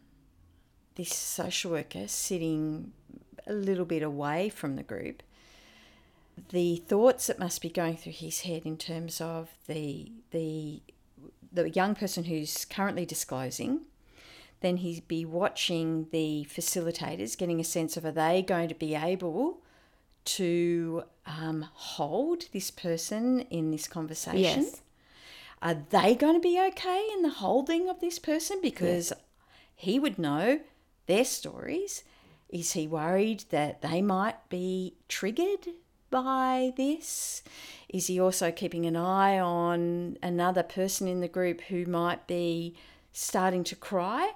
this 0.95 1.13
social 1.13 1.71
worker 1.71 2.07
sitting 2.07 2.93
a 3.45 3.53
little 3.53 3.85
bit 3.85 4.01
away 4.01 4.49
from 4.49 4.75
the 4.75 4.83
group. 4.83 5.21
The 6.49 6.77
thoughts 6.77 7.27
that 7.27 7.37
must 7.37 7.61
be 7.61 7.69
going 7.69 7.97
through 7.97 8.13
his 8.13 8.41
head 8.41 8.65
in 8.65 8.77
terms 8.77 9.21
of 9.21 9.49
the 9.67 10.11
the 10.31 10.81
the 11.51 11.69
young 11.69 11.93
person 11.93 12.23
who's 12.23 12.65
currently 12.65 13.05
disclosing, 13.05 13.81
then 14.63 14.77
he'd 14.77 15.07
be 15.07 15.25
watching 15.25 16.07
the 16.11 16.47
facilitators, 16.49 17.37
getting 17.37 17.59
a 17.59 17.63
sense 17.63 17.97
of 17.97 18.05
are 18.05 18.11
they 18.11 18.41
going 18.41 18.69
to 18.69 18.75
be 18.75 18.95
able 18.95 19.61
to 20.25 21.03
um, 21.27 21.67
hold 21.73 22.45
this 22.53 22.71
person 22.71 23.41
in 23.51 23.69
this 23.69 23.87
conversation? 23.87 24.63
Yes. 24.63 24.81
Are 25.61 25.75
they 25.89 26.15
going 26.15 26.33
to 26.33 26.39
be 26.39 26.59
okay 26.59 27.07
in 27.13 27.21
the 27.21 27.29
holding 27.29 27.89
of 27.89 27.99
this 27.99 28.19
person? 28.19 28.59
Because 28.61 29.13
he 29.75 29.99
would 29.99 30.17
know 30.17 30.61
their 31.07 31.25
stories. 31.25 32.03
Is 32.49 32.71
he 32.71 32.87
worried 32.87 33.43
that 33.49 33.81
they 33.81 34.01
might 34.01 34.47
be 34.49 34.95
triggered 35.09 35.67
by 36.09 36.71
this? 36.77 37.43
Is 37.89 38.07
he 38.07 38.19
also 38.19 38.51
keeping 38.51 38.85
an 38.85 38.95
eye 38.95 39.39
on 39.39 40.17
another 40.23 40.63
person 40.63 41.07
in 41.07 41.19
the 41.19 41.27
group 41.27 41.61
who 41.61 41.85
might 41.85 42.27
be 42.27 42.75
starting 43.13 43.63
to 43.65 43.75
cry? 43.75 44.31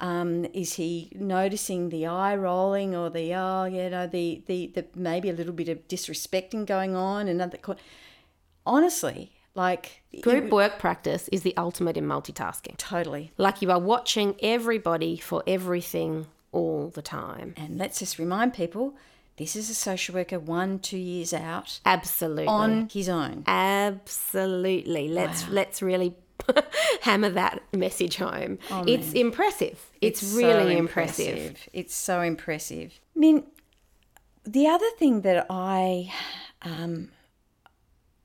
Um, 0.00 0.46
is 0.54 0.74
he 0.74 1.12
noticing 1.14 1.90
the 1.90 2.06
eye 2.06 2.34
rolling 2.34 2.94
or 2.96 3.10
the 3.10 3.34
oh 3.34 3.64
you 3.64 3.90
know 3.90 4.06
the 4.06 4.42
the, 4.46 4.68
the 4.74 4.86
maybe 4.94 5.28
a 5.28 5.34
little 5.34 5.52
bit 5.52 5.68
of 5.68 5.86
disrespecting 5.88 6.64
going 6.64 6.96
on? 6.96 7.28
Another 7.28 7.58
co- 7.58 7.76
honestly, 8.66 9.32
like 9.54 10.02
Group 10.22 10.44
would- 10.44 10.52
work 10.52 10.78
practice 10.78 11.28
is 11.28 11.42
the 11.42 11.54
ultimate 11.56 11.96
in 11.96 12.06
multitasking. 12.06 12.76
totally. 12.78 13.32
Like 13.36 13.60
you 13.62 13.70
are 13.70 13.78
watching 13.78 14.36
everybody 14.42 15.18
for 15.18 15.42
everything 15.46 16.26
all 16.52 16.88
the 16.88 17.02
time. 17.02 17.54
And 17.56 17.76
let's 17.78 17.98
just 17.98 18.18
remind 18.18 18.54
people 18.54 18.94
this 19.36 19.54
is 19.56 19.70
a 19.70 19.74
social 19.74 20.14
worker 20.14 20.38
one, 20.38 20.78
two 20.78 20.98
years 20.98 21.32
out 21.32 21.80
Absolutely. 21.84 22.46
on 22.46 22.88
his 22.92 23.08
own. 23.08 23.44
Absolutely. 23.46 25.08
Let's 25.08 25.48
let's 25.48 25.82
really 25.82 26.14
hammer 27.02 27.30
that 27.30 27.62
message 27.72 28.16
home. 28.16 28.58
Oh, 28.70 28.84
it's 28.86 29.12
impressive. 29.12 29.78
It's, 30.00 30.22
so 30.22 30.36
really 30.36 30.76
impressive. 30.76 31.68
It's 31.72 31.94
so 31.94 32.20
impressive. 32.20 32.98
I 33.16 33.18
mean, 33.18 33.44
the 34.44 34.66
other 34.66 34.88
thing 34.98 35.22
that 35.22 35.46
I, 35.50 36.12
um, 36.62 37.10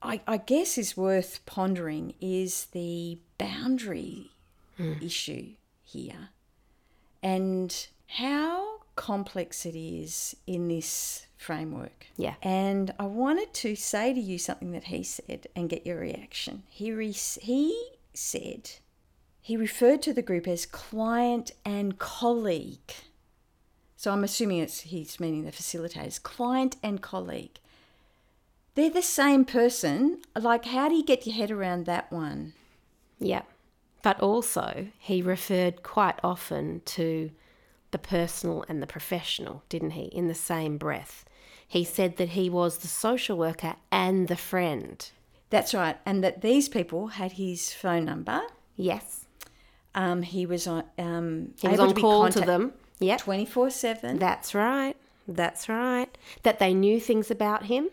I, 0.02 0.22
I 0.28 0.38
guess 0.38 0.78
is 0.78 0.96
worth 0.96 1.46
pondering 1.46 2.14
is 2.22 2.66
the 2.72 3.20
boundary 3.38 4.32
issue 5.02 5.52
here 5.84 6.30
and 7.24 7.88
how 8.08 8.80
complex 8.96 9.66
it 9.66 9.76
is 9.76 10.36
in 10.48 10.68
this 10.68 11.28
framework. 11.38 12.08
Yeah. 12.18 12.36
And 12.42 12.94
I 13.00 13.06
wanted 13.06 13.54
to 13.56 13.76
say 13.76 14.14
to 14.14 14.20
you 14.20 14.38
something 14.38 14.72
that 14.72 14.86
he 14.86 15.04
said 15.04 15.48
and 15.56 15.70
get 15.70 15.86
your 15.86 16.00
reaction. 16.00 16.64
He, 16.70 16.92
re- 16.92 17.12
he 17.12 17.95
said, 18.18 18.72
he 19.42 19.56
referred 19.56 20.02
to 20.04 20.14
the 20.14 20.22
group 20.22 20.48
as 20.48 20.66
client 20.66 21.52
and 21.64 22.00
colleague. 22.00 22.94
So 23.96 24.12
I'm 24.12 24.24
assuming 24.24 24.60
it's 24.60 24.82
he's 24.82 25.20
meaning 25.20 25.46
the 25.46 25.52
facilitators, 25.52 26.22
client 26.22 26.78
and 26.82 27.02
colleague. 27.02 27.60
They're 28.76 28.90
the 28.90 29.02
same 29.02 29.46
person. 29.46 30.22
Like, 30.40 30.66
how 30.66 30.90
do 30.90 30.96
you 30.96 31.04
get 31.04 31.26
your 31.26 31.36
head 31.36 31.52
around 31.52 31.86
that 31.86 32.12
one? 32.12 32.54
Yeah. 33.20 33.44
But 34.04 34.20
also, 34.20 34.88
he 35.00 35.22
referred 35.22 35.82
quite 35.82 36.20
often 36.24 36.82
to 36.86 37.32
the 37.92 37.98
personal 37.98 38.66
and 38.68 38.82
the 38.82 38.88
professional, 38.88 39.64
didn't 39.70 39.92
he, 39.92 40.04
in 40.04 40.28
the 40.28 40.36
same 40.36 40.78
breath? 40.78 41.26
He 41.68 41.84
said 41.84 42.18
that 42.18 42.30
he 42.30 42.50
was 42.50 42.80
the 42.80 42.88
social 42.88 43.38
worker 43.38 43.76
and 43.92 44.28
the 44.28 44.36
friend. 44.36 45.10
That's 45.50 45.74
right. 45.74 45.98
And 46.06 46.24
that 46.24 46.42
these 46.42 46.68
people 46.70 47.08
had 47.08 47.34
his 47.34 47.74
phone 47.74 48.06
number. 48.06 48.42
Yes. 48.76 49.26
Um, 49.94 50.22
he 50.24 50.46
was 50.46 50.68
on. 50.68 50.84
Um, 50.98 51.54
He 51.62 51.68
was 51.68 51.80
on 51.80 51.94
be 51.94 52.02
call 52.02 52.30
to 52.30 52.42
them. 52.42 52.74
Yep. 53.00 53.20
24 53.22 53.70
7. 53.70 54.20
That's 54.20 54.54
right. 54.56 54.96
That's 55.28 55.68
right. 55.70 56.18
That 56.44 56.60
they 56.60 56.74
knew 56.74 57.00
things 57.00 57.32
about 57.32 57.66
him, 57.66 57.90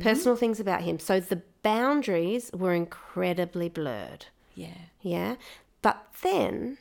personal 0.00 0.34
things 0.36 0.60
about 0.60 0.82
him. 0.82 0.98
So 0.98 1.20
the 1.20 1.42
boundaries 1.62 2.50
were 2.54 2.72
incredibly 2.72 3.68
blurred. 3.68 4.26
Yeah. 4.54 4.78
Yeah. 5.02 5.36
But 5.82 6.06
then 6.22 6.78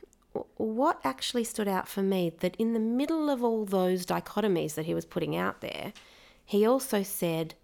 what 0.55 0.99
actually 1.03 1.43
stood 1.43 1.67
out 1.67 1.87
for 1.87 2.01
me 2.01 2.31
that 2.39 2.55
in 2.57 2.73
the 2.73 2.79
middle 2.79 3.29
of 3.29 3.43
all 3.43 3.65
those 3.65 4.05
dichotomies 4.05 4.75
that 4.75 4.85
he 4.85 4.93
was 4.93 5.05
putting 5.05 5.35
out 5.35 5.61
there, 5.61 5.93
he 6.45 6.65
also 6.65 7.03
said 7.03 7.55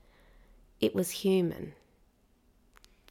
it 0.81 0.93
was 0.93 1.11
human. 1.11 1.73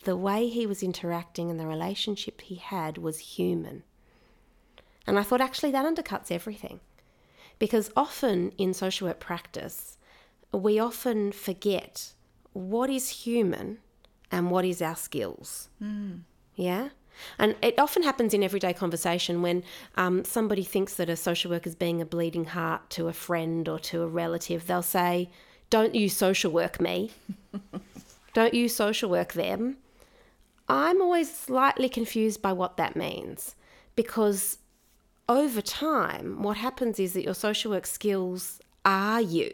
The 0.05 0.17
way 0.17 0.49
he 0.49 0.67
was 0.67 0.83
interacting 0.83 1.51
and 1.51 1.61
the 1.61 1.67
relationship 1.67 2.41
he 2.43 2.57
had 2.57 2.99
was 2.99 3.19
human. 3.19 3.85
And 5.07 5.19
I 5.19 5.23
thought 5.23 5.41
actually 5.41 5.71
that 5.73 5.87
undercuts 5.87 6.31
everything. 6.31 6.81
Because 7.59 7.91
often 7.97 8.53
in 8.59 8.75
social 8.75 9.09
work 9.09 9.21
practice, 9.21 9.99
we 10.53 10.79
often 10.79 11.33
forget 11.33 12.12
what 12.53 12.91
is 12.91 13.09
human 13.09 13.79
and 14.31 14.51
what 14.51 14.65
is 14.65 14.83
our 14.83 14.97
skills. 14.97 15.69
Yeah? 16.57 16.88
And 17.38 17.57
it 17.62 17.79
often 17.79 18.03
happens 18.03 18.35
in 18.35 18.43
everyday 18.43 18.73
conversation 18.73 19.43
when 19.43 19.62
um, 19.97 20.25
somebody 20.25 20.65
thinks 20.65 20.95
that 20.95 21.09
a 21.09 21.17
social 21.17 21.51
worker 21.51 21.69
is 21.69 21.75
being 21.75 22.01
a 22.01 22.07
bleeding 22.07 22.47
heart 22.47 22.91
to 22.91 23.09
a 23.09 23.12
friend 23.12 23.69
or 23.69 23.79
to 23.81 24.03
a 24.03 24.07
relative. 24.07 24.67
They'll 24.67 24.83
say, 24.83 25.31
Don't 25.71 25.95
you 25.95 26.09
social 26.09 26.51
work 26.51 26.81
me. 26.81 27.11
Don't 28.35 28.55
you 28.55 28.69
social 28.69 29.11
work 29.11 29.35
them. 29.35 29.77
I'm 30.68 31.03
always 31.03 31.35
slightly 31.35 31.88
confused 31.88 32.40
by 32.40 32.53
what 32.53 32.77
that 32.77 32.96
means 32.96 33.57
because 33.96 34.59
over 35.29 35.61
time, 35.61 36.42
what 36.42 36.57
happens 36.57 36.98
is 36.98 37.12
that 37.12 37.25
your 37.25 37.35
social 37.35 37.72
work 37.72 37.87
skills 37.87 38.61
are 38.85 39.20
you. 39.20 39.53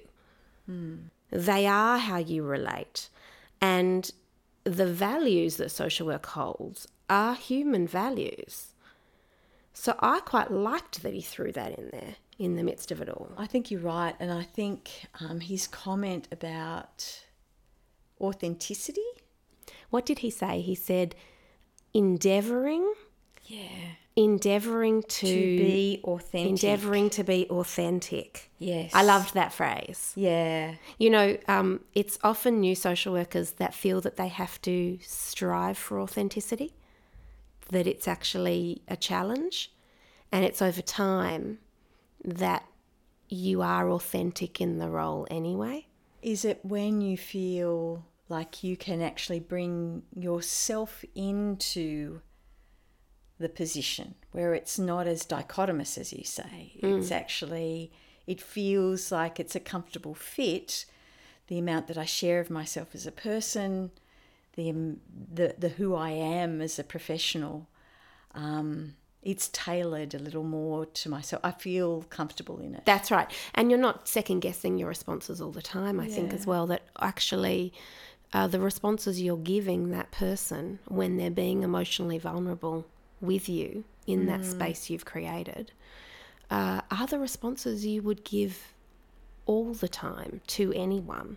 They 1.30 1.66
are 1.66 1.98
how 1.98 2.18
you 2.18 2.42
relate. 2.42 3.08
And 3.60 4.10
the 4.64 4.86
values 4.86 5.56
that 5.56 5.70
social 5.70 6.06
work 6.06 6.26
holds 6.26 6.86
are 7.08 7.34
human 7.34 7.86
values. 7.86 8.74
So 9.72 9.94
I 10.00 10.20
quite 10.20 10.50
liked 10.50 11.02
that 11.02 11.14
he 11.14 11.20
threw 11.20 11.52
that 11.52 11.78
in 11.78 11.90
there 11.90 12.16
in 12.38 12.56
the 12.56 12.62
midst 12.62 12.90
of 12.90 13.00
it 13.00 13.08
all. 13.08 13.32
I 13.36 13.46
think 13.46 13.70
you're 13.70 13.80
right. 13.80 14.14
And 14.20 14.32
I 14.32 14.42
think 14.42 14.90
um, 15.20 15.40
his 15.40 15.66
comment 15.66 16.28
about 16.32 17.24
authenticity. 18.20 19.00
What 19.90 20.04
did 20.06 20.18
he 20.20 20.30
say? 20.30 20.60
He 20.60 20.74
said, 20.74 21.14
endeavoring, 21.94 22.92
Yeah. 23.46 23.68
endeavoring 24.16 25.02
to, 25.02 25.26
To 25.26 25.56
be 25.56 26.00
authentic. 26.04 26.50
endeavoring 26.50 27.10
to 27.10 27.24
be 27.24 27.46
authentic. 27.48 28.50
Yes. 28.58 28.90
I 28.94 29.02
loved 29.02 29.34
that 29.34 29.52
phrase. 29.52 30.12
Yeah. 30.16 30.74
You 30.98 31.10
know, 31.10 31.38
um, 31.48 31.84
it's 31.94 32.18
often 32.22 32.60
new 32.60 32.74
social 32.74 33.12
workers 33.12 33.52
that 33.52 33.74
feel 33.74 34.00
that 34.02 34.16
they 34.16 34.28
have 34.28 34.60
to 34.62 34.98
strive 35.02 35.78
for 35.78 36.00
authenticity, 36.00 36.72
that 37.70 37.86
it's 37.86 38.06
actually 38.08 38.82
a 38.88 38.96
challenge, 38.96 39.72
and 40.30 40.44
it's 40.44 40.60
over 40.60 40.82
time 40.82 41.58
that 42.24 42.64
you 43.28 43.62
are 43.62 43.90
authentic 43.90 44.60
in 44.60 44.78
the 44.78 44.88
role 44.90 45.26
anyway. 45.30 45.86
Is 46.22 46.44
it 46.44 46.60
when 46.64 47.00
you 47.00 47.16
feel 47.16 48.04
like 48.28 48.62
you 48.62 48.76
can 48.76 49.00
actually 49.00 49.40
bring 49.40 50.02
yourself 50.14 51.04
into 51.14 52.20
the 53.38 53.48
position 53.48 54.14
where 54.32 54.52
it's 54.52 54.78
not 54.78 55.06
as 55.06 55.24
dichotomous 55.24 55.96
as 55.96 56.12
you 56.12 56.24
say? 56.24 56.72
It's 56.76 57.10
actually, 57.10 57.92
it 58.26 58.40
feels 58.40 59.10
like 59.12 59.40
it's 59.40 59.54
a 59.54 59.60
comfortable 59.60 60.14
fit. 60.14 60.84
The 61.46 61.58
amount 61.58 61.86
that 61.86 61.96
I 61.96 62.04
share 62.04 62.40
of 62.40 62.50
myself 62.50 62.94
as 62.94 63.06
a 63.06 63.12
person, 63.12 63.90
the, 64.54 64.70
um, 64.70 65.00
the, 65.32 65.54
the 65.56 65.70
who 65.70 65.94
I 65.94 66.10
am 66.10 66.60
as 66.60 66.78
a 66.78 66.84
professional, 66.84 67.68
um, 68.34 68.96
it's 69.22 69.48
tailored 69.48 70.14
a 70.14 70.18
little 70.18 70.44
more 70.44 70.86
to 70.86 71.08
myself. 71.08 71.40
I 71.44 71.50
feel 71.52 72.02
comfortable 72.10 72.60
in 72.60 72.74
it. 72.74 72.82
That's 72.84 73.10
right. 73.10 73.30
And 73.54 73.70
you're 73.70 73.80
not 73.80 74.08
second 74.08 74.40
guessing 74.40 74.78
your 74.78 74.88
responses 74.88 75.40
all 75.40 75.50
the 75.50 75.62
time, 75.62 75.98
I 75.98 76.06
think, 76.06 76.32
as 76.32 76.46
well, 76.46 76.66
that 76.68 76.82
actually 77.00 77.72
uh, 78.32 78.46
the 78.46 78.60
responses 78.60 79.20
you're 79.20 79.36
giving 79.36 79.90
that 79.90 80.10
person 80.10 80.78
when 80.86 81.16
they're 81.16 81.30
being 81.30 81.62
emotionally 81.62 82.18
vulnerable 82.18 82.86
with 83.20 83.48
you 83.48 83.84
in 84.06 84.26
that 84.26 84.44
space 84.44 84.88
you've 84.88 85.04
created 85.04 85.72
uh, 86.50 86.80
are 86.90 87.06
the 87.06 87.18
responses 87.18 87.84
you 87.84 88.02
would 88.02 88.24
give 88.24 88.74
all 89.46 89.72
the 89.72 89.88
time 89.88 90.40
to 90.46 90.72
anyone. 90.74 91.36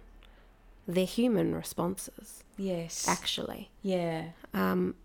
They're 0.88 1.06
human 1.06 1.54
responses, 1.54 2.44
yes. 2.58 3.08
actually. 3.08 3.70
yeah. 3.82 4.30
Um, 4.54 4.96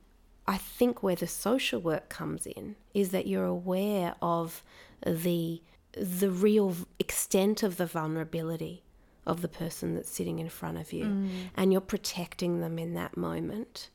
I 0.48 0.56
think 0.58 1.02
where 1.02 1.16
the 1.16 1.26
social 1.26 1.80
work 1.80 2.08
comes 2.08 2.46
in 2.46 2.76
is 2.94 3.10
that 3.10 3.26
you're 3.26 3.44
aware 3.44 4.14
of 4.22 4.62
the 5.04 5.60
the 5.92 6.30
real 6.30 6.76
extent 6.98 7.62
of 7.62 7.78
the 7.78 7.86
vulnerability 7.86 8.82
of 9.26 9.42
the 9.42 9.48
person 9.48 9.94
that's 9.94 10.10
sitting 10.10 10.38
in 10.38 10.48
front 10.48 10.78
of 10.78 10.92
you, 10.92 11.04
mm. 11.04 11.28
and 11.56 11.72
you're 11.72 11.80
protecting 11.80 12.60
them 12.60 12.78
in 12.78 12.94
that 12.94 13.16
moment. 13.16 13.90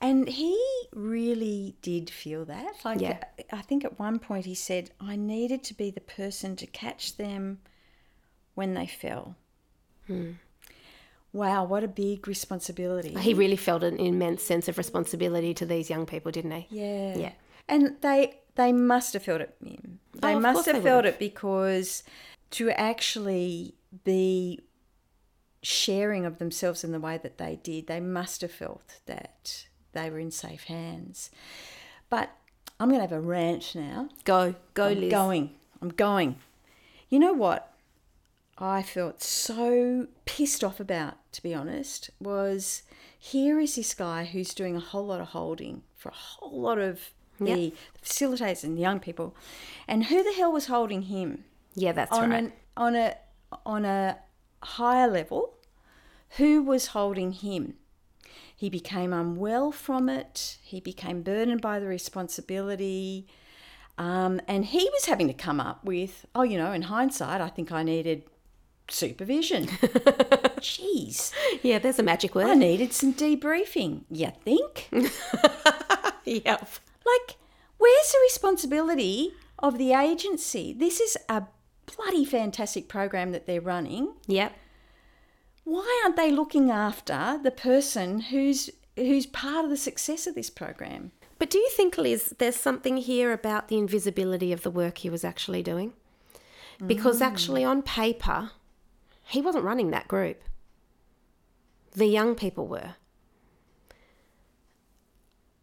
And 0.00 0.28
he 0.28 0.60
really 0.92 1.76
did 1.80 2.10
feel 2.10 2.44
that. 2.46 2.74
Like, 2.84 3.00
Yeah. 3.00 3.22
I 3.52 3.62
think 3.62 3.84
at 3.84 3.98
one 4.00 4.18
point 4.18 4.46
he 4.46 4.54
said, 4.54 4.90
I 5.00 5.14
needed 5.16 5.62
to 5.64 5.74
be 5.74 5.90
the 5.90 6.00
person 6.00 6.56
to 6.56 6.66
catch 6.66 7.16
them 7.16 7.60
when 8.54 8.74
they 8.74 8.86
fell. 8.86 9.36
Hmm. 10.08 10.32
Wow, 11.32 11.64
what 11.64 11.82
a 11.84 11.88
big 11.88 12.28
responsibility. 12.28 13.14
He 13.14 13.32
really 13.32 13.56
felt 13.56 13.82
an 13.82 13.96
immense 13.98 14.42
sense 14.42 14.68
of 14.68 14.76
responsibility 14.76 15.54
to 15.54 15.64
these 15.64 15.88
young 15.88 16.04
people, 16.04 16.30
didn't 16.32 16.50
he? 16.50 16.66
yeah. 16.70 17.16
Yeah. 17.16 17.32
And 17.68 17.96
they 18.00 18.40
they 18.56 18.72
must 18.72 19.14
have 19.14 19.22
felt 19.22 19.40
it. 19.40 19.54
Mim. 19.60 20.00
Oh, 20.16 20.18
they 20.20 20.34
Oh, 20.34 20.40
must 20.40 20.66
have 20.66 20.76
they 20.82 20.82
felt 20.82 21.06
it 21.06 21.18
because 21.18 22.02
to 22.50 22.70
actually 22.70 23.74
be 24.04 24.60
sharing 25.62 26.26
of 26.26 26.38
themselves 26.38 26.82
in 26.82 26.92
the 26.92 27.00
way 27.00 27.18
that 27.22 27.38
they 27.38 27.58
did, 27.62 27.86
they 27.86 28.00
must 28.00 28.40
have 28.40 28.52
felt 28.52 29.00
that 29.06 29.66
they 29.92 30.10
were 30.10 30.18
in 30.18 30.30
safe 30.30 30.64
hands. 30.64 31.30
But 32.10 32.30
I'm 32.80 32.88
going 32.88 32.98
to 33.00 33.08
have 33.08 33.12
a 33.12 33.20
rant 33.20 33.74
now. 33.74 34.08
Go, 34.24 34.54
go, 34.74 34.88
I'm 34.88 35.00
Lis. 35.00 35.10
going. 35.10 35.50
I'm 35.80 35.90
going. 35.90 36.36
You 37.08 37.18
know 37.18 37.32
what 37.32 37.72
I 38.58 38.82
felt 38.82 39.22
so 39.22 40.08
pissed 40.24 40.64
off 40.64 40.80
about, 40.80 41.14
to 41.32 41.42
be 41.42 41.54
honest, 41.54 42.10
was 42.20 42.82
here 43.18 43.60
is 43.60 43.76
this 43.76 43.94
guy 43.94 44.24
who's 44.24 44.54
doing 44.54 44.76
a 44.76 44.80
whole 44.80 45.06
lot 45.06 45.20
of 45.20 45.28
holding 45.28 45.82
for 45.96 46.08
a 46.08 46.14
whole 46.14 46.60
lot 46.60 46.78
of 46.78 47.10
the 47.38 47.72
facilitators 48.02 48.64
and 48.64 48.78
young 48.78 49.00
people. 49.00 49.34
And 49.86 50.06
who 50.06 50.22
the 50.22 50.32
hell 50.32 50.52
was 50.52 50.66
holding 50.66 51.02
him? 51.02 51.44
Yeah, 51.74 51.92
that's 51.92 52.12
on 52.12 52.30
right. 52.30 52.44
an 52.44 52.52
on 52.76 52.94
a 52.96 53.16
on 53.64 53.84
a 53.84 54.18
higher 54.62 55.08
level, 55.08 55.54
who 56.36 56.62
was 56.62 56.88
holding 56.88 57.32
him? 57.32 57.74
He 58.54 58.70
became 58.70 59.12
unwell 59.12 59.72
from 59.72 60.08
it. 60.08 60.58
He 60.62 60.80
became 60.80 61.22
burdened 61.22 61.60
by 61.60 61.78
the 61.80 61.86
responsibility. 61.86 63.26
Um, 63.98 64.40
and 64.46 64.64
he 64.64 64.88
was 64.92 65.06
having 65.06 65.26
to 65.28 65.34
come 65.34 65.60
up 65.60 65.84
with, 65.84 66.26
oh, 66.34 66.42
you 66.42 66.56
know, 66.58 66.72
in 66.72 66.82
hindsight, 66.82 67.40
I 67.40 67.48
think 67.48 67.72
I 67.72 67.82
needed 67.82 68.24
supervision. 68.88 69.66
Jeez, 70.60 71.32
Yeah, 71.62 71.78
there's 71.78 71.98
a 71.98 72.02
magic 72.02 72.34
word. 72.34 72.46
I 72.46 72.54
needed 72.54 72.92
some 72.92 73.12
debriefing. 73.14 74.02
You 74.10 74.32
think? 74.44 74.88
Yep. 76.24 76.68
Like, 77.04 77.36
where's 77.78 78.12
the 78.12 78.18
responsibility 78.22 79.32
of 79.58 79.78
the 79.78 79.92
agency? 79.92 80.72
This 80.72 81.00
is 81.00 81.16
a 81.28 81.44
bloody 81.96 82.24
fantastic 82.24 82.88
program 82.88 83.32
that 83.32 83.46
they're 83.46 83.60
running. 83.60 84.14
Yep. 84.26 84.54
Why 85.64 86.00
aren't 86.02 86.16
they 86.16 86.30
looking 86.30 86.70
after 86.70 87.38
the 87.42 87.50
person 87.50 88.20
who's 88.20 88.70
who's 88.96 89.26
part 89.26 89.64
of 89.64 89.70
the 89.70 89.76
success 89.76 90.26
of 90.26 90.34
this 90.34 90.50
program? 90.50 91.12
But 91.38 91.50
do 91.50 91.58
you 91.58 91.70
think, 91.70 91.98
Lis, 91.98 92.34
there's 92.38 92.56
something 92.56 92.98
here 92.98 93.32
about 93.32 93.68
the 93.68 93.78
invisibility 93.78 94.52
of 94.52 94.62
the 94.62 94.70
work 94.70 94.98
he 94.98 95.10
was 95.10 95.24
actually 95.24 95.62
doing? 95.62 95.92
Because 96.84 97.20
mm. 97.20 97.26
actually, 97.26 97.64
on 97.64 97.82
paper, 97.82 98.50
he 99.24 99.40
wasn't 99.40 99.64
running 99.64 99.90
that 99.90 100.08
group. 100.08 100.40
The 101.92 102.06
young 102.06 102.34
people 102.34 102.66
were. 102.66 102.94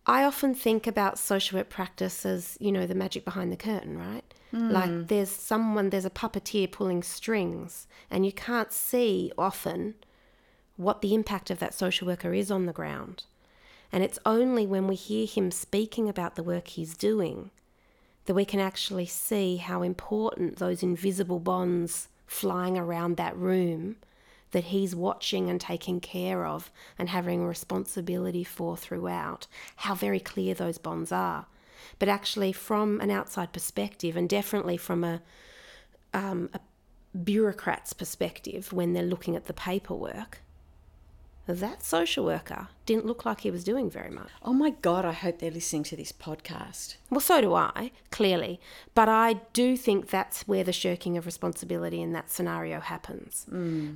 I 0.05 0.23
often 0.23 0.53
think 0.53 0.87
about 0.87 1.19
social 1.19 1.57
work 1.57 1.69
practice 1.69 2.25
as, 2.25 2.57
you 2.59 2.71
know, 2.71 2.85
the 2.85 2.95
magic 2.95 3.23
behind 3.23 3.51
the 3.51 3.57
curtain, 3.57 3.97
right? 3.97 4.23
Like 4.51 4.89
hmm. 4.89 5.05
there's 5.05 5.29
someone, 5.29 5.89
there's 5.89 6.05
a 6.05 6.09
puppeteer 6.09 6.71
pulling 6.71 7.03
strings, 7.03 7.87
and 8.09 8.25
you 8.25 8.31
can't 8.31 8.71
see 8.71 9.31
often 9.37 9.95
what 10.75 11.01
the 11.01 11.13
impact 11.13 11.51
of 11.51 11.59
that 11.59 11.73
social 11.73 12.07
worker 12.07 12.33
is 12.33 12.49
on 12.49 12.65
the 12.65 12.73
ground. 12.73 13.23
And 13.91 14.03
it's 14.03 14.19
only 14.25 14.65
when 14.65 14.87
we 14.87 14.95
hear 14.95 15.25
him 15.25 15.51
speaking 15.51 16.07
about 16.07 16.35
the 16.35 16.43
work 16.43 16.69
he's 16.69 16.95
doing 16.95 17.51
that 18.25 18.33
we 18.33 18.45
can 18.45 18.59
actually 18.59 19.07
see 19.07 19.57
how 19.57 19.81
important 19.81 20.57
those 20.57 20.83
invisible 20.83 21.39
bonds 21.39 22.07
flying 22.27 22.77
around 22.77 23.17
that 23.17 23.35
room 23.35 23.95
that 24.51 24.65
he's 24.65 24.95
watching 24.95 25.49
and 25.49 25.59
taking 25.59 25.99
care 25.99 26.45
of 26.45 26.71
and 26.97 27.09
having 27.09 27.45
responsibility 27.45 28.43
for 28.43 28.77
throughout, 28.77 29.47
how 29.77 29.95
very 29.95 30.19
clear 30.19 30.53
those 30.53 30.77
bonds 30.77 31.11
are. 31.11 31.45
But 31.97 32.09
actually, 32.09 32.51
from 32.51 32.99
an 33.01 33.11
outside 33.11 33.53
perspective, 33.53 34.17
and 34.17 34.29
definitely 34.29 34.77
from 34.77 35.03
a, 35.03 35.21
um, 36.13 36.49
a 36.53 36.59
bureaucrat's 37.17 37.93
perspective, 37.93 38.73
when 38.73 38.93
they're 38.93 39.03
looking 39.03 39.35
at 39.35 39.45
the 39.45 39.53
paperwork, 39.53 40.41
that 41.47 41.83
social 41.83 42.25
worker 42.25 42.67
didn't 42.85 43.07
look 43.07 43.25
like 43.25 43.41
he 43.41 43.49
was 43.49 43.63
doing 43.63 43.89
very 43.89 44.11
much. 44.11 44.29
Oh 44.43 44.53
my 44.53 44.69
god, 44.69 45.03
I 45.03 45.13
hope 45.13 45.39
they're 45.39 45.49
listening 45.49 45.83
to 45.85 45.95
this 45.95 46.11
podcast. 46.11 46.97
Well, 47.09 47.19
so 47.19 47.41
do 47.41 47.55
I, 47.55 47.91
clearly. 48.11 48.59
But 48.93 49.09
I 49.09 49.33
do 49.53 49.75
think 49.75 50.09
that's 50.09 50.47
where 50.47 50.63
the 50.63 50.71
shirking 50.71 51.17
of 51.17 51.25
responsibility 51.25 52.01
in 52.01 52.13
that 52.13 52.29
scenario 52.29 52.79
happens. 52.79 53.47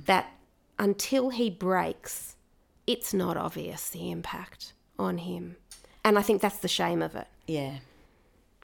That 0.06 0.32
until 0.80 1.30
he 1.30 1.48
breaks, 1.48 2.34
it's 2.88 3.14
not 3.14 3.36
obvious 3.36 3.88
the 3.88 4.10
impact 4.10 4.72
on 4.98 5.18
him. 5.18 5.56
And 6.04 6.18
I 6.18 6.22
think 6.22 6.42
that's 6.42 6.58
the 6.58 6.68
shame 6.68 7.02
of 7.02 7.14
it. 7.14 7.28
Yeah. 7.46 7.78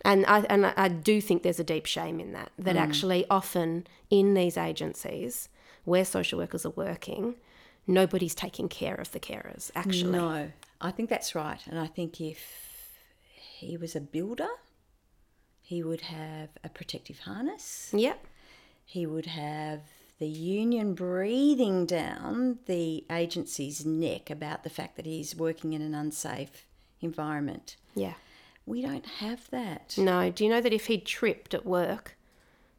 And 0.04 0.24
I, 0.26 0.40
and 0.48 0.66
I- 0.66 0.88
do 0.88 1.20
think 1.20 1.42
there's 1.42 1.60
a 1.60 1.64
deep 1.64 1.86
shame 1.86 2.20
in 2.20 2.32
that. 2.32 2.50
That 2.58 2.76
mm. 2.76 2.80
actually, 2.80 3.26
often 3.28 3.86
in 4.08 4.34
these 4.34 4.56
agencies 4.56 5.48
where 5.84 6.04
social 6.04 6.38
workers 6.38 6.64
are 6.64 6.70
working, 6.70 7.34
nobody's 7.86 8.34
taking 8.34 8.68
care 8.68 8.94
of 8.94 9.12
the 9.12 9.20
carers, 9.20 9.70
actually. 9.74 10.12
No, 10.12 10.50
I 10.80 10.90
think 10.90 11.10
that's 11.10 11.34
right. 11.34 11.60
And 11.66 11.78
I 11.78 11.86
think 11.86 12.20
if 12.20 12.98
he 13.60 13.76
was 13.76 13.94
a 13.94 14.00
builder, 14.00 14.48
he 15.60 15.82
would 15.82 16.02
have 16.02 16.48
a 16.64 16.68
protective 16.68 17.20
harness. 17.20 17.90
Yep. 17.92 18.26
He 18.84 19.06
would 19.06 19.26
have 19.26 19.82
the 20.18 20.26
union 20.26 20.94
breathing 20.94 21.86
down 21.86 22.58
the 22.66 23.04
agency's 23.10 23.86
neck 23.86 24.30
about 24.30 24.64
the 24.64 24.70
fact 24.70 24.96
that 24.96 25.06
he's 25.06 25.34
working 25.34 25.72
in 25.72 25.80
an 25.80 25.94
unsafe 25.94 26.66
environment. 27.00 27.76
Yeah. 27.94 28.14
We 28.66 28.83
don't 28.83 29.07
have 29.07 29.49
that. 29.51 29.94
No. 29.99 30.31
Do 30.31 30.44
you 30.44 30.51
know 30.51 30.61
that 30.61 30.73
if 30.73 30.87
he'd 30.87 31.05
tripped 31.07 31.55
at 31.55 31.66
work, 31.66 32.16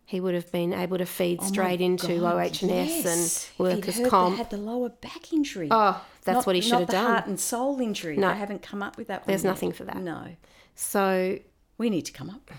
he 0.06 0.20
would 0.20 0.34
have 0.34 0.52
been 0.52 0.74
able 0.74 0.98
to 0.98 1.06
feed 1.06 1.40
Oh 1.42 1.46
straight 1.48 1.82
into 1.82 2.20
God, 2.20 2.36
OH&S 2.36 2.64
yes. 2.64 3.50
and 3.58 3.60
workers' 3.68 3.98
heard 3.98 4.10
comp? 4.10 4.38
Had 4.38 4.50
the 4.50 4.58
lower 4.58 4.90
back 4.90 5.34
injury. 5.34 5.68
Oh, 5.72 6.02
that's 6.24 6.36
Not- 6.38 6.46
what 6.48 6.56
he 6.56 6.62
should 6.62 6.72
not 6.72 6.80
have 6.82 6.88
the 6.88 6.94
done. 6.94 7.06
heart 7.12 7.26
and 7.28 7.40
soul 7.40 7.80
injury. 7.82 8.16
No. 8.18 8.30
They 8.30 8.38
haven't 8.38 8.62
come 8.62 8.82
up 8.84 8.98
with 8.98 9.08
that 9.08 9.22
one. 9.22 9.28
There's 9.28 9.44
yet. 9.44 9.50
nothing 9.50 9.72
for 9.74 9.84
that. 9.86 9.98
No. 9.98 10.36
So 10.76 11.40
We 11.78 11.90
need 11.90 12.06
to 12.06 12.12
come 12.12 12.30
up. 12.30 12.52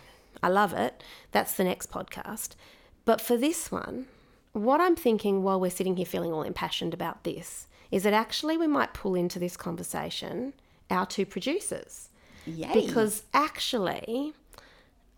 I 0.42 0.48
love 0.48 0.72
it. 0.72 1.02
That's 1.30 1.54
the 1.54 1.62
next 1.64 1.90
podcast. 1.92 2.56
But 3.04 3.20
for 3.20 3.36
this 3.36 3.70
one, 3.70 4.06
what 4.52 4.80
I'm 4.80 4.96
thinking 4.96 5.42
while 5.44 5.60
we're 5.60 5.70
sitting 5.70 5.96
here 5.96 6.06
feeling 6.06 6.32
all 6.32 6.42
impassioned 6.42 6.92
about 6.92 7.22
this 7.22 7.68
is 7.92 8.02
that 8.02 8.12
actually 8.12 8.56
we 8.58 8.66
might 8.66 8.94
pull 8.94 9.14
into 9.14 9.38
this 9.38 9.56
conversation 9.56 10.54
our 10.90 11.06
two 11.06 11.24
producers. 11.24 12.08
Yay. 12.46 12.72
Because 12.72 13.22
actually, 13.32 14.34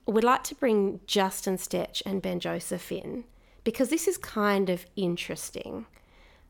we'd 0.06 0.24
like 0.24 0.44
to 0.44 0.54
bring 0.54 1.00
Justin 1.06 1.56
Stech 1.56 2.02
and 2.04 2.20
Ben 2.20 2.40
Joseph 2.40 2.92
in 2.92 3.24
because 3.64 3.88
this 3.88 4.06
is 4.06 4.18
kind 4.18 4.68
of 4.68 4.84
interesting. 4.94 5.86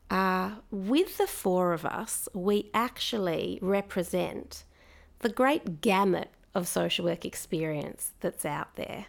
Uh, 0.09 0.51
with 0.69 1.17
the 1.17 1.27
four 1.27 1.73
of 1.73 1.85
us, 1.85 2.29
we 2.33 2.69
actually 2.73 3.57
represent 3.61 4.63
the 5.19 5.29
great 5.29 5.81
gamut 5.81 6.29
of 6.53 6.67
social 6.67 7.05
work 7.05 7.25
experience 7.25 8.11
that's 8.19 8.45
out 8.45 8.75
there. 8.75 9.07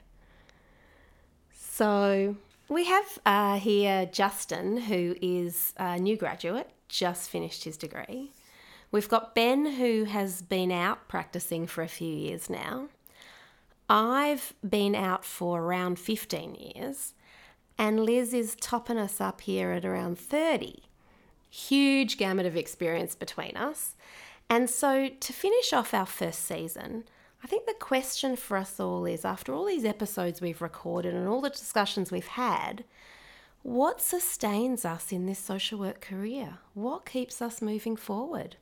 So 1.52 2.36
we 2.68 2.84
have 2.84 3.18
uh, 3.26 3.58
here 3.58 4.06
Justin, 4.06 4.78
who 4.78 5.14
is 5.20 5.74
a 5.76 5.98
new 5.98 6.16
graduate, 6.16 6.70
just 6.88 7.28
finished 7.28 7.64
his 7.64 7.76
degree. 7.76 8.30
We've 8.96 9.10
got 9.10 9.34
Ben, 9.34 9.72
who 9.72 10.04
has 10.04 10.40
been 10.40 10.72
out 10.72 11.06
practicing 11.06 11.66
for 11.66 11.82
a 11.82 11.86
few 11.86 12.08
years 12.08 12.48
now. 12.48 12.88
I've 13.90 14.54
been 14.66 14.94
out 14.94 15.22
for 15.22 15.60
around 15.60 15.98
15 15.98 16.54
years, 16.54 17.12
and 17.76 18.00
Lis 18.00 18.32
is 18.32 18.56
topping 18.58 18.96
us 18.96 19.20
up 19.20 19.42
here 19.42 19.72
at 19.72 19.84
around 19.84 20.18
30. 20.18 20.84
Huge 21.50 22.16
gamut 22.16 22.46
of 22.46 22.56
experience 22.56 23.14
between 23.14 23.54
us. 23.54 23.96
And 24.48 24.70
so, 24.70 25.10
to 25.10 25.32
finish 25.34 25.74
off 25.74 25.92
our 25.92 26.06
first 26.06 26.46
season, 26.46 27.04
I 27.44 27.48
think 27.48 27.66
the 27.66 27.74
question 27.78 28.34
for 28.34 28.56
us 28.56 28.80
all 28.80 29.04
is 29.04 29.26
after 29.26 29.52
all 29.52 29.66
these 29.66 29.84
episodes 29.84 30.40
we've 30.40 30.62
recorded 30.62 31.12
and 31.12 31.28
all 31.28 31.42
the 31.42 31.50
discussions 31.50 32.10
we've 32.10 32.28
had, 32.28 32.82
what 33.62 34.00
sustains 34.00 34.86
us 34.86 35.12
in 35.12 35.26
this 35.26 35.38
social 35.38 35.78
work 35.78 36.00
career? 36.00 36.60
What 36.72 37.04
keeps 37.04 37.42
us 37.42 37.60
moving 37.60 37.96
forward? 37.96 38.56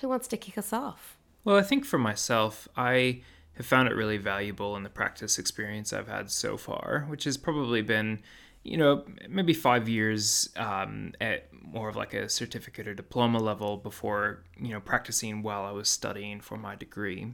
Who 0.00 0.08
wants 0.08 0.28
to 0.28 0.36
kick 0.36 0.58
us 0.58 0.72
off? 0.72 1.16
Well, 1.44 1.56
I 1.56 1.62
think 1.62 1.84
for 1.84 1.98
myself, 1.98 2.68
I 2.76 3.22
have 3.54 3.66
found 3.66 3.88
it 3.88 3.94
really 3.94 4.18
valuable 4.18 4.76
in 4.76 4.82
the 4.82 4.90
practice 4.90 5.38
experience 5.38 5.92
I've 5.92 6.08
had 6.08 6.30
so 6.30 6.56
far, 6.56 7.06
which 7.08 7.24
has 7.24 7.36
probably 7.36 7.82
been, 7.82 8.20
you 8.62 8.76
know, 8.76 9.04
maybe 9.28 9.54
five 9.54 9.88
years 9.88 10.50
um, 10.56 11.12
at 11.20 11.48
more 11.62 11.88
of 11.88 11.96
like 11.96 12.14
a 12.14 12.28
certificate 12.28 12.86
or 12.86 12.94
diploma 12.94 13.38
level 13.38 13.76
before, 13.76 14.44
you 14.60 14.70
know, 14.70 14.80
practicing 14.80 15.42
while 15.42 15.64
I 15.64 15.70
was 15.70 15.88
studying 15.88 16.40
for 16.40 16.56
my 16.56 16.74
degree. 16.74 17.32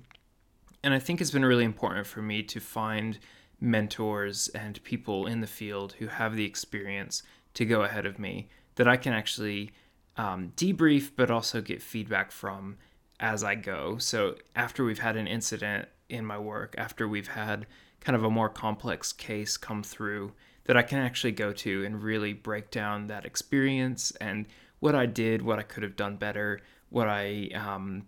And 0.84 0.94
I 0.94 0.98
think 0.98 1.20
it's 1.20 1.30
been 1.30 1.44
really 1.44 1.64
important 1.64 2.06
for 2.06 2.22
me 2.22 2.42
to 2.44 2.60
find 2.60 3.18
mentors 3.60 4.48
and 4.48 4.82
people 4.84 5.26
in 5.26 5.40
the 5.40 5.46
field 5.46 5.94
who 5.94 6.08
have 6.08 6.36
the 6.36 6.44
experience 6.44 7.22
to 7.54 7.64
go 7.64 7.82
ahead 7.82 8.06
of 8.06 8.18
me 8.18 8.48
that 8.74 8.88
I 8.88 8.96
can 8.96 9.12
actually 9.12 9.72
um, 10.16 10.52
debrief, 10.56 11.10
but 11.16 11.30
also 11.30 11.60
get 11.60 11.82
feedback 11.82 12.30
from 12.30 12.76
as 13.20 13.44
I 13.44 13.54
go. 13.54 13.98
So 13.98 14.36
after 14.56 14.84
we've 14.84 14.98
had 14.98 15.16
an 15.16 15.26
incident 15.26 15.88
in 16.08 16.26
my 16.26 16.38
work, 16.38 16.74
after 16.76 17.06
we've 17.06 17.28
had 17.28 17.66
kind 18.00 18.16
of 18.16 18.24
a 18.24 18.30
more 18.30 18.48
complex 18.48 19.12
case 19.12 19.56
come 19.56 19.82
through, 19.82 20.32
that 20.64 20.76
I 20.76 20.82
can 20.82 20.98
actually 20.98 21.32
go 21.32 21.52
to 21.52 21.84
and 21.84 22.02
really 22.02 22.32
break 22.32 22.70
down 22.70 23.06
that 23.08 23.24
experience 23.24 24.12
and 24.20 24.46
what 24.80 24.94
I 24.94 25.06
did, 25.06 25.42
what 25.42 25.58
I 25.58 25.62
could 25.62 25.82
have 25.82 25.96
done 25.96 26.16
better, 26.16 26.60
what 26.88 27.08
I 27.08 27.50
um, 27.54 28.06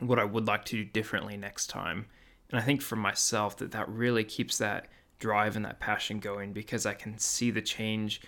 what 0.00 0.18
I 0.18 0.24
would 0.24 0.46
like 0.46 0.64
to 0.66 0.76
do 0.76 0.84
differently 0.84 1.36
next 1.36 1.66
time. 1.68 2.06
And 2.50 2.58
I 2.58 2.62
think 2.62 2.82
for 2.82 2.96
myself 2.96 3.56
that 3.58 3.72
that 3.72 3.88
really 3.88 4.24
keeps 4.24 4.58
that 4.58 4.88
drive 5.18 5.56
and 5.56 5.64
that 5.64 5.80
passion 5.80 6.18
going 6.18 6.52
because 6.52 6.86
I 6.86 6.94
can 6.94 7.18
see 7.18 7.50
the 7.50 7.60
change 7.60 8.20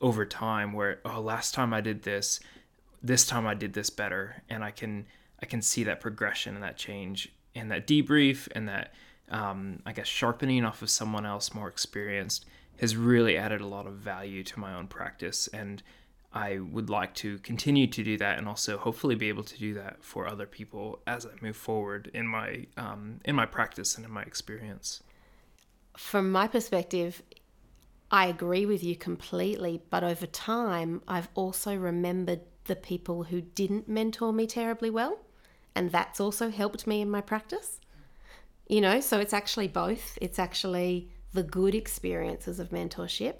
over 0.00 0.24
time 0.24 0.72
where 0.72 1.00
oh 1.04 1.20
last 1.20 1.54
time 1.54 1.74
I 1.74 1.80
did 1.80 2.02
this 2.02 2.40
this 3.02 3.26
time 3.26 3.46
I 3.46 3.54
did 3.54 3.72
this 3.72 3.90
better 3.90 4.42
and 4.48 4.64
I 4.64 4.70
can 4.70 5.06
I 5.40 5.46
can 5.46 5.62
see 5.62 5.84
that 5.84 6.00
progression 6.00 6.54
and 6.54 6.64
that 6.64 6.76
change 6.76 7.32
and 7.54 7.70
that 7.70 7.86
debrief 7.86 8.48
and 8.52 8.68
that 8.68 8.92
um, 9.30 9.82
I 9.86 9.92
guess 9.92 10.06
sharpening 10.06 10.64
off 10.64 10.82
of 10.82 10.90
someone 10.90 11.26
else 11.26 11.54
more 11.54 11.68
experienced 11.68 12.46
has 12.80 12.96
really 12.96 13.36
added 13.36 13.60
a 13.60 13.66
lot 13.66 13.86
of 13.86 13.94
value 13.94 14.42
to 14.44 14.58
my 14.58 14.74
own 14.74 14.88
practice 14.88 15.48
and 15.48 15.82
I 16.32 16.58
would 16.58 16.90
like 16.90 17.14
to 17.16 17.38
continue 17.38 17.86
to 17.86 18.04
do 18.04 18.18
that 18.18 18.38
and 18.38 18.46
also 18.46 18.76
hopefully 18.76 19.14
be 19.14 19.28
able 19.28 19.44
to 19.44 19.58
do 19.58 19.74
that 19.74 20.04
for 20.04 20.28
other 20.28 20.46
people 20.46 21.00
as 21.06 21.24
I 21.24 21.30
move 21.40 21.56
forward 21.56 22.10
in 22.12 22.26
my 22.26 22.66
um, 22.76 23.20
in 23.24 23.34
my 23.34 23.46
practice 23.46 23.96
and 23.96 24.04
in 24.04 24.12
my 24.12 24.22
experience. 24.22 25.02
From 25.96 26.30
my 26.30 26.46
perspective, 26.46 27.22
I 28.10 28.26
agree 28.26 28.66
with 28.66 28.84
you 28.84 28.94
completely, 28.94 29.82
but 29.90 30.04
over 30.04 30.26
time, 30.26 31.02
I've 31.08 31.28
also 31.34 31.74
remembered 31.74 32.40
the 32.68 32.76
people 32.76 33.24
who 33.24 33.40
didn't 33.40 33.88
mentor 33.88 34.32
me 34.32 34.46
terribly 34.46 34.90
well, 34.90 35.18
and 35.74 35.90
that's 35.90 36.20
also 36.20 36.50
helped 36.50 36.86
me 36.86 37.00
in 37.00 37.10
my 37.10 37.20
practice. 37.20 37.80
You 38.68 38.80
know, 38.80 39.00
so 39.00 39.18
it's 39.18 39.32
actually 39.32 39.68
both. 39.68 40.16
It's 40.20 40.38
actually 40.38 41.10
the 41.32 41.42
good 41.42 41.74
experiences 41.74 42.60
of 42.60 42.70
mentorship, 42.70 43.36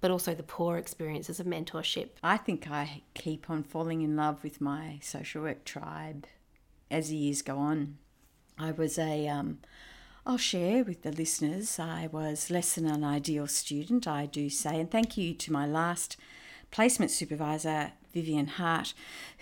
but 0.00 0.10
also 0.10 0.34
the 0.34 0.42
poor 0.42 0.76
experiences 0.76 1.40
of 1.40 1.46
mentorship. 1.46 2.10
I 2.22 2.36
think 2.36 2.70
I 2.70 3.02
keep 3.14 3.48
on 3.48 3.62
falling 3.62 4.02
in 4.02 4.16
love 4.16 4.42
with 4.42 4.60
my 4.60 4.98
social 5.00 5.42
work 5.42 5.64
tribe 5.64 6.26
as 6.90 7.08
the 7.08 7.16
years 7.16 7.42
go 7.42 7.58
on. 7.58 7.98
I 8.58 8.72
was 8.72 8.98
a, 8.98 9.28
um, 9.28 9.58
I'll 10.26 10.36
share 10.36 10.84
with 10.84 11.02
the 11.02 11.12
listeners, 11.12 11.78
I 11.78 12.08
was 12.12 12.50
less 12.50 12.74
than 12.74 12.86
an 12.86 13.02
ideal 13.02 13.46
student, 13.46 14.06
I 14.06 14.26
do 14.26 14.50
say, 14.50 14.78
and 14.78 14.90
thank 14.90 15.16
you 15.16 15.34
to 15.34 15.52
my 15.52 15.66
last 15.66 16.16
placement 16.72 17.12
supervisor, 17.12 17.92
Vivian 18.12 18.48
Hart, 18.48 18.94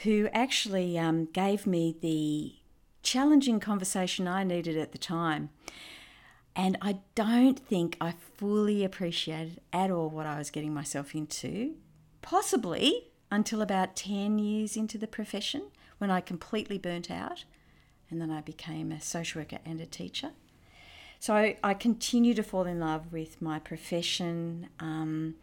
who 0.02 0.28
actually 0.34 0.98
um, 0.98 1.26
gave 1.32 1.66
me 1.66 1.96
the 2.02 2.56
challenging 3.02 3.58
conversation 3.58 4.28
I 4.28 4.44
needed 4.44 4.76
at 4.76 4.92
the 4.92 4.98
time. 4.98 5.48
And 6.54 6.76
I 6.82 6.98
don't 7.14 7.58
think 7.58 7.96
I 8.00 8.14
fully 8.36 8.84
appreciated 8.84 9.60
at 9.72 9.90
all 9.90 10.10
what 10.10 10.26
I 10.26 10.36
was 10.36 10.50
getting 10.50 10.74
myself 10.74 11.14
into, 11.14 11.76
possibly 12.20 13.12
until 13.30 13.62
about 13.62 13.96
10 13.96 14.38
years 14.38 14.76
into 14.76 14.98
the 14.98 15.06
profession 15.06 15.62
when 15.98 16.10
I 16.10 16.20
completely 16.20 16.76
burnt 16.76 17.10
out 17.10 17.44
and 18.10 18.20
then 18.20 18.30
I 18.30 18.40
became 18.40 18.90
a 18.90 19.00
social 19.00 19.40
worker 19.40 19.58
and 19.64 19.80
a 19.80 19.86
teacher. 19.86 20.30
So 21.20 21.34
I, 21.62 21.74
continue 21.74 22.32
to 22.32 22.42
fall 22.42 22.64
in 22.64 22.80
love 22.80 23.12
with 23.12 23.42
my 23.42 23.58
profession 23.58 24.70
um, 24.80 25.34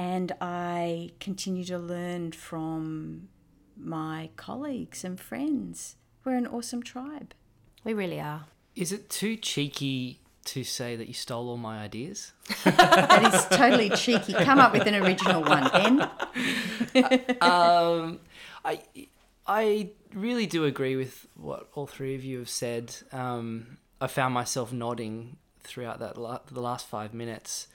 and 0.00 0.32
I 0.40 1.10
continue 1.20 1.62
to 1.66 1.76
learn 1.76 2.32
from 2.32 3.28
my 3.76 4.30
colleagues 4.36 5.04
and 5.04 5.20
friends. 5.20 5.96
We're 6.24 6.36
an 6.36 6.46
awesome 6.46 6.82
tribe. 6.82 7.34
We 7.84 7.92
really 7.92 8.18
are. 8.18 8.46
Is 8.74 8.92
it 8.92 9.10
too 9.10 9.36
cheeky 9.36 10.20
to 10.46 10.64
say 10.64 10.96
that 10.96 11.06
you 11.06 11.12
stole 11.12 11.50
all 11.50 11.58
my 11.58 11.80
ideas? 11.82 12.32
That 12.64 13.34
is 13.34 13.44
totally 13.58 13.90
cheeky. 13.90 14.32
Come 14.32 14.58
up 14.58 14.72
with 14.72 14.86
an 14.86 14.94
original 14.94 15.42
one, 15.42 15.68
Ben. 15.70 16.00
um, 17.42 18.20
I 18.64 18.80
I 19.46 19.90
really 20.14 20.46
do 20.46 20.64
agree 20.64 20.96
with 20.96 21.26
what 21.36 21.68
all 21.74 21.86
three 21.86 22.14
of 22.14 22.24
you 22.24 22.38
have 22.38 22.48
said. 22.48 22.96
Um, 23.12 23.76
I 24.00 24.06
found 24.06 24.32
myself 24.32 24.72
nodding 24.72 25.36
throughout 25.62 25.98
that 25.98 26.16
la- 26.16 26.40
the 26.50 26.62
last 26.62 26.86
five 26.86 27.12
minutes. 27.12 27.68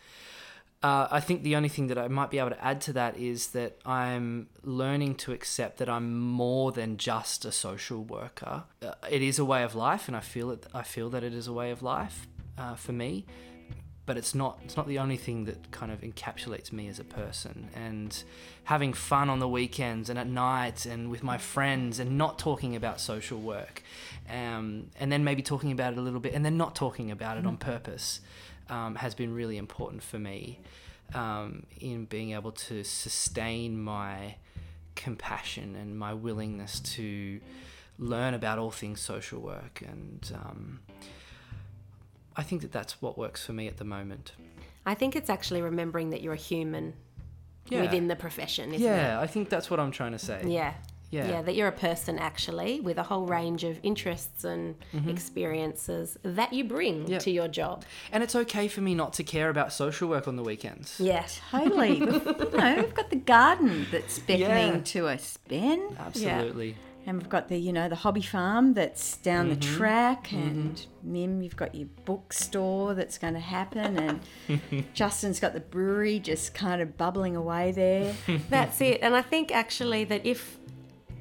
Uh, 0.86 1.08
I 1.10 1.20
think 1.20 1.42
the 1.42 1.56
only 1.56 1.70
thing 1.70 1.88
that 1.88 1.98
I 1.98 2.08
might 2.08 2.30
be 2.30 2.38
able 2.38 2.52
to 2.52 2.64
add 2.64 2.80
to 2.82 2.94
that 2.94 3.18
is 3.18 3.48
that 3.48 3.80
I'm 3.88 4.50
learning 4.62 5.16
to 5.16 5.32
accept 5.32 5.80
that 5.80 5.90
I'm 5.90 6.20
more 6.20 6.72
than 6.72 6.98
just 6.98 7.44
a 7.44 7.52
social 7.52 8.04
worker. 8.04 8.66
Uh, 8.84 8.92
it 9.10 9.24
is 9.24 9.40
a 9.40 9.46
way 9.46 9.64
of 9.64 9.74
life, 9.74 10.08
and 10.08 10.16
I 10.16 10.20
feel 10.20 10.52
it. 10.52 10.68
I 10.76 10.84
feel 10.84 11.10
that 11.10 11.24
it 11.24 11.34
is 11.34 11.48
a 11.48 11.54
way 11.54 11.72
of 11.72 11.82
life 11.82 12.28
uh, 12.60 12.76
for 12.76 12.92
me 12.92 13.26
but 14.06 14.18
it's 14.18 14.36
not 14.36 14.60
it's 14.64 14.78
not 14.78 14.88
the 14.88 15.00
only 15.00 15.18
thing 15.18 15.46
that 15.46 15.72
kind 15.72 15.92
of 15.92 16.02
encapsulates 16.02 16.72
me 16.72 16.88
as 16.88 17.00
a 17.00 17.04
person 17.04 17.70
and 17.74 18.24
having 18.66 18.94
fun 18.94 19.30
on 19.30 19.40
the 19.40 19.48
weekends 19.48 20.10
and 20.10 20.20
at 20.20 20.28
night 20.28 20.86
and 20.86 21.10
with 21.10 21.24
my 21.24 21.38
friends 21.38 22.00
and 22.00 22.18
not 22.18 22.38
talking 22.38 22.76
about 22.76 23.00
social 23.02 23.40
work 23.40 23.82
um, 24.30 24.88
and 25.00 25.12
then 25.12 25.24
maybe 25.24 25.42
talking 25.42 25.72
about 25.72 25.94
it 25.94 25.98
a 25.98 26.02
little 26.02 26.20
bit 26.20 26.34
and 26.34 26.46
then 26.46 26.58
not 26.58 26.76
talking 26.76 27.10
about 27.10 27.38
it 27.38 27.46
on 27.46 27.58
purpose 27.58 28.20
um, 28.70 28.96
has 28.96 29.14
been 29.16 29.34
really 29.34 29.58
important 29.58 30.02
for 30.04 30.18
me 30.20 30.60
um, 31.14 31.66
in 31.80 32.06
being 32.06 32.32
able 32.32 32.52
to 32.52 32.84
sustain 32.84 33.80
my 33.82 34.36
compassion 34.96 35.76
and 35.76 35.98
my 35.98 36.14
willingness 36.14 36.80
to 36.80 37.40
learn 38.00 38.34
about 38.34 38.58
all 38.60 38.72
things 38.72 39.00
social 39.02 39.40
work 39.40 39.82
and 39.88 40.32
um, 40.36 40.80
I 42.36 42.44
think 42.44 42.62
that 42.62 42.72
that's 42.72 43.02
what 43.02 43.18
works 43.18 43.46
for 43.46 43.54
me 43.54 43.68
at 43.68 43.78
the 43.78 43.86
moment. 43.86 44.34
I 44.86 44.94
think 44.94 45.16
it's 45.16 45.30
actually 45.30 45.62
remembering 45.62 46.10
that 46.10 46.22
you're 46.22 46.34
a 46.34 46.38
human 46.38 46.94
Yeah. 47.70 47.82
within 47.82 48.08
the 48.08 48.16
profession, 48.16 48.74
Yeah, 48.74 49.20
I 49.20 49.28
think 49.28 49.50
that's 49.50 49.70
what 49.72 49.80
I'm 49.80 49.92
trying 49.92 50.12
to 50.12 50.20
say. 50.20 50.44
Yeah. 50.46 50.74
Yeah. 51.12 51.30
Yeah, 51.30 51.42
that 51.44 51.56
you're 51.56 51.68
a 51.68 51.72
person 51.72 52.18
actually 52.20 52.80
with 52.82 52.98
a 52.98 53.04
whole 53.04 53.26
range 53.26 53.64
of 53.64 53.80
interests 53.84 54.44
and 54.44 54.76
experiences 55.08 56.18
that 56.24 56.54
you 56.54 56.64
bring 56.64 56.86
Mm-hmm. 57.04 57.12
Yeah. 57.14 57.20
to 57.20 57.32
your 57.32 57.48
job. 57.48 57.84
And 58.12 58.24
it's 58.24 58.36
okay 58.36 58.68
for 58.68 58.82
me 58.82 58.96
not 58.96 59.14
to 59.14 59.24
care 59.24 59.50
about 59.50 59.74
social 59.74 60.08
work 60.10 60.28
on 60.28 60.36
the 60.36 60.44
weekends. 60.44 61.00
Yeah. 61.00 61.26
Totally. 61.52 62.00
We've, 62.00 62.26
you 62.26 62.58
know, 62.58 62.76
we've 62.78 62.94
got 62.94 63.10
the 63.10 63.16
garden 63.18 63.86
that's 63.92 64.20
beckoning 64.20 64.76
Yeah. 64.76 64.80
to 64.84 65.08
us, 65.08 65.38
Ben. 65.48 65.96
Absolutely. 66.00 66.76
And 67.08 67.20
we've 67.20 67.30
got 67.30 67.50
the, 67.50 67.58
you 67.58 67.72
know, 67.72 67.88
the 67.88 67.96
hobby 67.98 68.22
farm 68.24 68.74
that's 68.74 69.18
down 69.18 69.50
the 69.50 69.56
track, 69.56 70.32
and 70.34 70.84
Mim, 71.04 71.44
you've 71.44 71.56
got 71.56 71.76
your 71.76 71.88
bookstore 72.06 72.96
that's 72.96 73.20
going 73.20 73.36
to 73.36 73.40
happen, 73.40 74.20
and 74.50 74.86
Justin's 74.96 75.40
got 75.40 75.54
the 75.54 75.60
brewery 75.60 76.18
just 76.20 76.56
kind 76.56 76.82
of 76.82 76.98
bubbling 76.98 77.36
away 77.36 77.72
there. 77.72 78.16
That's 78.50 78.82
it. 78.82 79.00
And 79.04 79.16
I 79.16 79.22
think 79.22 79.52
actually 79.54 80.04
that 80.06 80.26
if 80.26 80.58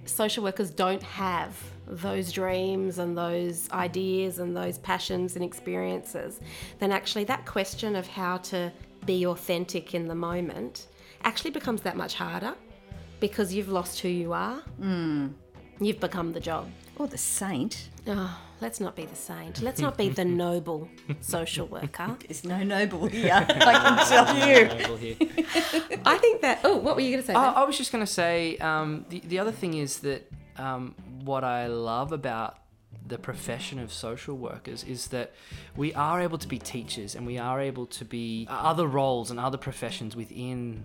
social 0.06 0.44
workers 0.44 0.70
don't 0.70 1.02
have 1.02 1.56
those 1.86 2.32
dreams 2.32 2.98
and 2.98 3.16
those 3.16 3.70
ideas 3.70 4.38
and 4.38 4.56
those 4.56 4.78
passions 4.78 5.36
and 5.36 5.44
experiences, 5.44 6.40
then 6.78 6.92
actually 6.92 7.24
that 7.24 7.44
question 7.46 7.96
of 7.96 8.06
how 8.06 8.38
to 8.38 8.72
be 9.06 9.26
authentic 9.26 9.94
in 9.94 10.08
the 10.08 10.14
moment 10.14 10.86
actually 11.24 11.50
becomes 11.50 11.82
that 11.82 11.96
much 11.96 12.14
harder 12.14 12.54
because 13.20 13.54
you've 13.54 13.68
lost 13.68 14.00
who 14.00 14.08
you 14.08 14.32
are. 14.32 14.56
Hmm. 14.78 15.28
You've 15.80 16.00
become 16.00 16.32
the 16.32 16.40
job. 16.40 16.70
Or 16.96 17.06
the 17.06 17.18
saint. 17.18 17.88
Oh, 18.06 18.38
let's 18.60 18.78
not 18.78 18.94
be 18.94 19.04
the 19.04 19.16
saint. 19.16 19.60
Let's 19.62 19.80
not 19.80 19.96
be 19.98 20.08
the 20.08 20.24
noble 20.44 20.88
social 21.20 21.66
worker. 21.66 22.16
There's 22.26 22.44
no 22.44 22.62
noble 22.62 23.06
here, 23.06 23.32
I 23.34 23.44
can 23.44 24.06
tell 24.06 24.48
you. 24.48 24.66
Noble 24.66 24.96
here. 24.96 25.16
I 26.04 26.18
think 26.18 26.42
that. 26.42 26.60
Oh, 26.62 26.76
what 26.76 26.94
were 26.94 27.00
you 27.00 27.10
going 27.10 27.22
to 27.22 27.26
say? 27.26 27.34
I, 27.34 27.52
I 27.52 27.64
was 27.64 27.76
just 27.76 27.90
going 27.90 28.04
to 28.04 28.10
say 28.10 28.56
um, 28.58 29.06
the, 29.08 29.20
the 29.20 29.38
other 29.38 29.52
thing 29.52 29.74
is 29.74 30.00
that 30.00 30.30
um, 30.56 30.94
what 31.24 31.42
I 31.42 31.66
love 31.66 32.12
about 32.12 32.58
the 33.06 33.18
profession 33.18 33.78
of 33.78 33.92
social 33.92 34.36
workers 34.36 34.84
is 34.84 35.08
that 35.08 35.32
we 35.76 35.92
are 35.94 36.22
able 36.22 36.38
to 36.38 36.48
be 36.48 36.58
teachers 36.58 37.14
and 37.14 37.26
we 37.26 37.38
are 37.38 37.60
able 37.60 37.86
to 37.86 38.04
be 38.04 38.46
other 38.48 38.86
roles 38.86 39.30
and 39.30 39.38
other 39.38 39.58
professions 39.58 40.16
within 40.16 40.84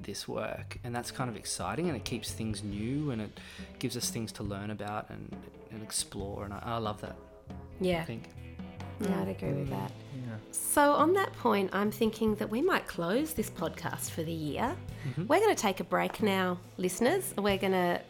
this 0.00 0.26
work 0.28 0.78
and 0.84 0.94
that's 0.94 1.10
kind 1.10 1.28
of 1.30 1.36
exciting 1.36 1.88
and 1.88 1.96
it 1.96 2.04
keeps 2.04 2.32
things 2.32 2.62
new 2.62 3.10
and 3.10 3.20
it 3.20 3.40
gives 3.78 3.96
us 3.96 4.10
things 4.10 4.32
to 4.32 4.42
learn 4.42 4.70
about 4.70 5.08
and, 5.10 5.36
and 5.70 5.82
explore 5.82 6.44
and 6.44 6.54
I, 6.54 6.60
I 6.64 6.76
love 6.78 7.00
that 7.00 7.16
yeah. 7.80 8.00
I 8.00 8.04
think 8.04 8.28
Yeah, 9.00 9.20
I'd 9.20 9.28
agree 9.28 9.52
with 9.52 9.70
that. 9.70 9.90
Yeah. 10.14 10.36
so, 10.52 10.92
on 10.92 11.12
that 11.14 11.32
point, 11.34 11.70
I'm 11.72 11.90
thinking 11.90 12.36
that 12.36 12.48
we 12.48 12.62
might 12.62 12.86
close 12.86 13.32
this 13.34 13.50
podcast 13.50 14.10
for 14.10 14.22
the 14.22 14.32
year. 14.32 14.76
We're 15.16 15.40
going 15.40 15.54
to 15.54 15.60
take 15.60 15.80
a 15.80 15.84
break 15.84 16.22
now, 16.22 16.58
listeners. 16.76 17.34
We're 17.36 17.58
going 17.58 17.72
to 17.72 18.00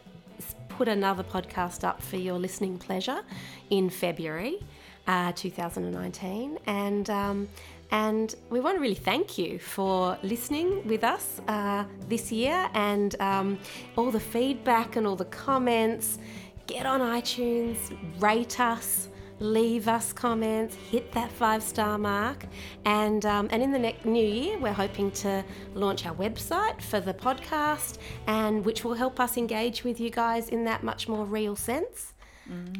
put 0.69 0.87
another 0.87 1.23
podcast 1.23 1.83
up 1.83 2.01
for 2.01 2.17
your 2.17 2.37
listening 2.37 2.77
pleasure 2.77 3.21
in 3.69 3.89
February 3.89 4.59
uh, 5.07 5.31
2019. 5.35 6.59
And 6.65 7.09
um, 7.09 7.49
and 7.93 8.33
we 8.49 8.59
want 8.59 8.75
to 8.75 8.81
really 8.81 8.95
thank 8.95 9.37
you 9.37 9.59
for 9.59 10.17
listening 10.23 10.85
with 10.87 11.03
us 11.03 11.39
uh, 11.47 11.85
this 12.09 12.31
year 12.31 12.67
and 12.73 13.15
um, 13.21 13.59
all 13.95 14.09
the 14.09 14.19
feedback 14.19 14.95
and 14.95 15.05
all 15.05 15.15
the 15.15 15.25
comments. 15.25 16.17
Get 16.65 16.87
on 16.87 17.01
iTunes, 17.01 17.77
rate 18.19 18.59
us 18.59 19.09
leave 19.39 19.87
us 19.87 20.13
comments, 20.13 20.75
hit 20.75 21.11
that 21.11 21.31
five 21.31 21.61
star 21.61 21.97
mark, 21.97 22.45
and 22.85 23.25
um, 23.25 23.47
and 23.51 23.61
in 23.61 23.71
the 23.71 23.79
next 23.79 24.05
new 24.05 24.25
year, 24.25 24.57
we're 24.57 24.71
hoping 24.71 25.11
to 25.11 25.43
launch 25.73 26.05
our 26.05 26.15
website 26.15 26.81
for 26.81 26.99
the 26.99 27.13
podcast, 27.13 27.97
and 28.27 28.63
which 28.63 28.83
will 28.83 28.93
help 28.93 29.19
us 29.19 29.37
engage 29.37 29.83
with 29.83 29.99
you 29.99 30.09
guys 30.09 30.49
in 30.49 30.63
that 30.63 30.83
much 30.83 31.07
more 31.07 31.25
real 31.25 31.55
sense. 31.55 32.12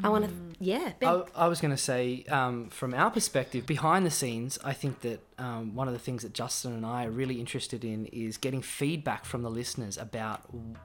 I 0.03 0.09
want 0.09 0.25
to, 0.25 0.31
yeah, 0.59 0.91
I, 1.01 1.23
I 1.35 1.47
was 1.47 1.61
going 1.61 1.71
to 1.71 1.77
say, 1.77 2.25
um, 2.29 2.69
from 2.69 2.93
our 2.93 3.09
perspective, 3.09 3.65
behind 3.65 4.05
the 4.05 4.11
scenes, 4.11 4.59
I 4.63 4.73
think 4.73 5.01
that 5.01 5.21
um, 5.37 5.73
one 5.73 5.87
of 5.87 5.93
the 5.93 5.99
things 5.99 6.23
that 6.23 6.33
Justin 6.33 6.73
and 6.73 6.85
I 6.85 7.05
are 7.05 7.11
really 7.11 7.39
interested 7.39 7.85
in 7.85 8.07
is 8.07 8.37
getting 8.37 8.61
feedback 8.61 9.23
from 9.23 9.41
the 9.41 9.49
listeners 9.49 9.97
about 9.97 10.41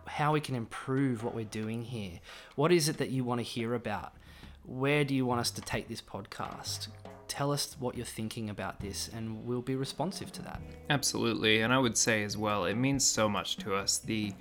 how 0.06 0.32
we 0.32 0.40
can 0.40 0.54
improve 0.54 1.24
what 1.24 1.34
we're 1.34 1.44
doing 1.44 1.82
here. 1.82 2.20
What 2.54 2.70
is 2.70 2.88
it 2.88 2.98
that 2.98 3.10
you 3.10 3.24
want 3.24 3.40
to 3.40 3.44
hear 3.44 3.74
about? 3.74 4.12
Where 4.64 5.02
do 5.02 5.14
you 5.14 5.26
want 5.26 5.40
us 5.40 5.50
to 5.52 5.60
take 5.60 5.88
this 5.88 6.00
podcast? 6.00 6.88
Tell 7.26 7.52
us 7.52 7.76
what 7.78 7.96
you're 7.96 8.06
thinking 8.06 8.48
about 8.48 8.80
this, 8.80 9.10
and 9.14 9.44
we'll 9.44 9.60
be 9.60 9.76
responsive 9.76 10.30
to 10.32 10.42
that. 10.42 10.60
Absolutely, 10.88 11.62
and 11.62 11.72
I 11.72 11.78
would 11.78 11.96
say 11.96 12.22
as 12.22 12.36
well, 12.36 12.64
it 12.64 12.74
means 12.74 13.04
so 13.04 13.28
much 13.28 13.56
to 13.58 13.74
us. 13.74 13.98
The 13.98 14.32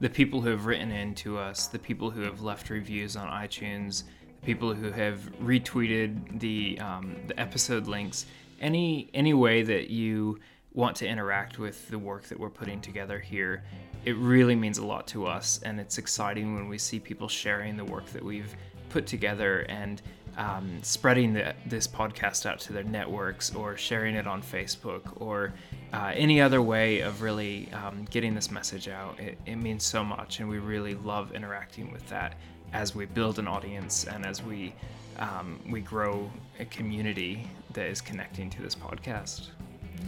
the 0.00 0.10
people 0.10 0.40
who 0.40 0.50
have 0.50 0.66
written 0.66 0.90
in 0.90 1.14
to 1.16 1.38
us, 1.38 1.66
the 1.66 1.78
people 1.78 2.10
who 2.10 2.22
have 2.22 2.42
left 2.42 2.70
reviews 2.70 3.16
on 3.16 3.28
iTunes, 3.28 4.04
the 4.40 4.46
people 4.46 4.74
who 4.74 4.90
have 4.90 5.18
retweeted 5.40 6.40
the 6.40 6.78
um, 6.80 7.16
the 7.26 7.38
episode 7.38 7.86
links, 7.86 8.26
any 8.60 9.08
any 9.14 9.34
way 9.34 9.62
that 9.62 9.90
you 9.90 10.40
want 10.72 10.96
to 10.96 11.06
interact 11.06 11.58
with 11.58 11.88
the 11.88 11.98
work 11.98 12.24
that 12.24 12.38
we're 12.38 12.50
putting 12.50 12.80
together 12.80 13.18
here. 13.18 13.62
It 14.04 14.16
really 14.16 14.56
means 14.56 14.78
a 14.78 14.84
lot 14.84 15.06
to 15.08 15.26
us, 15.26 15.60
and 15.62 15.80
it's 15.80 15.98
exciting 15.98 16.54
when 16.54 16.68
we 16.68 16.78
see 16.78 16.98
people 16.98 17.28
sharing 17.28 17.76
the 17.76 17.84
work 17.84 18.06
that 18.06 18.22
we've 18.22 18.54
put 18.90 19.06
together 19.06 19.60
and 19.68 20.02
um, 20.36 20.78
spreading 20.82 21.32
the, 21.34 21.54
this 21.66 21.86
podcast 21.86 22.46
out 22.46 22.60
to 22.60 22.72
their 22.72 22.84
networks 22.84 23.54
or 23.54 23.76
sharing 23.76 24.14
it 24.14 24.26
on 24.26 24.42
Facebook 24.42 25.20
or 25.20 25.52
uh, 25.92 26.12
any 26.14 26.40
other 26.40 26.60
way 26.60 27.00
of 27.00 27.22
really 27.22 27.68
um, 27.72 28.06
getting 28.10 28.34
this 28.34 28.50
message 28.50 28.88
out. 28.88 29.18
It, 29.20 29.38
it 29.46 29.56
means 29.56 29.84
so 29.84 30.04
much, 30.04 30.40
and 30.40 30.48
we 30.48 30.58
really 30.58 30.94
love 30.94 31.32
interacting 31.32 31.92
with 31.92 32.06
that 32.08 32.34
as 32.72 32.94
we 32.94 33.06
build 33.06 33.38
an 33.38 33.46
audience 33.46 34.04
and 34.04 34.26
as 34.26 34.42
we 34.42 34.74
um, 35.18 35.60
we 35.70 35.80
grow 35.80 36.28
a 36.58 36.64
community 36.64 37.48
that 37.72 37.86
is 37.86 38.00
connecting 38.00 38.50
to 38.50 38.62
this 38.62 38.74
podcast. 38.74 39.50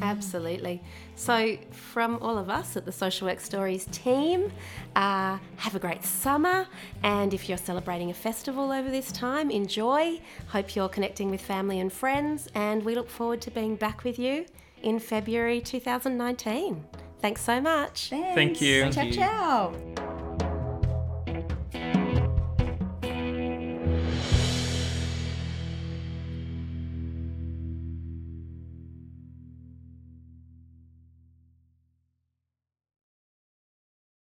Absolutely. 0.02 0.82
So, 1.14 1.56
from 1.70 2.18
all 2.20 2.36
of 2.36 2.50
us 2.50 2.76
at 2.76 2.84
the 2.84 2.92
Social 2.92 3.26
Work 3.28 3.40
Stories 3.40 3.86
team, 3.90 4.52
uh, 4.94 5.38
have 5.56 5.74
a 5.74 5.78
great 5.78 6.04
summer. 6.04 6.66
And 7.02 7.32
if 7.32 7.48
you're 7.48 7.58
celebrating 7.58 8.10
a 8.10 8.14
festival 8.14 8.70
over 8.70 8.90
this 8.90 9.10
time, 9.12 9.50
enjoy. 9.50 10.20
Hope 10.48 10.76
you're 10.76 10.88
connecting 10.88 11.30
with 11.30 11.40
family 11.40 11.80
and 11.80 11.92
friends. 11.92 12.48
And 12.54 12.84
we 12.84 12.94
look 12.94 13.08
forward 13.08 13.40
to 13.42 13.50
being 13.50 13.76
back 13.76 14.04
with 14.04 14.18
you 14.18 14.46
in 14.82 14.98
February 14.98 15.60
2019. 15.60 16.84
Thanks 17.20 17.40
so 17.40 17.60
much. 17.60 18.10
Thanks. 18.10 18.34
Thank 18.34 18.60
you. 18.60 18.90
Thank 18.90 18.94
ciao, 18.94 19.02
you. 19.02 19.12
ciao. 19.12 20.15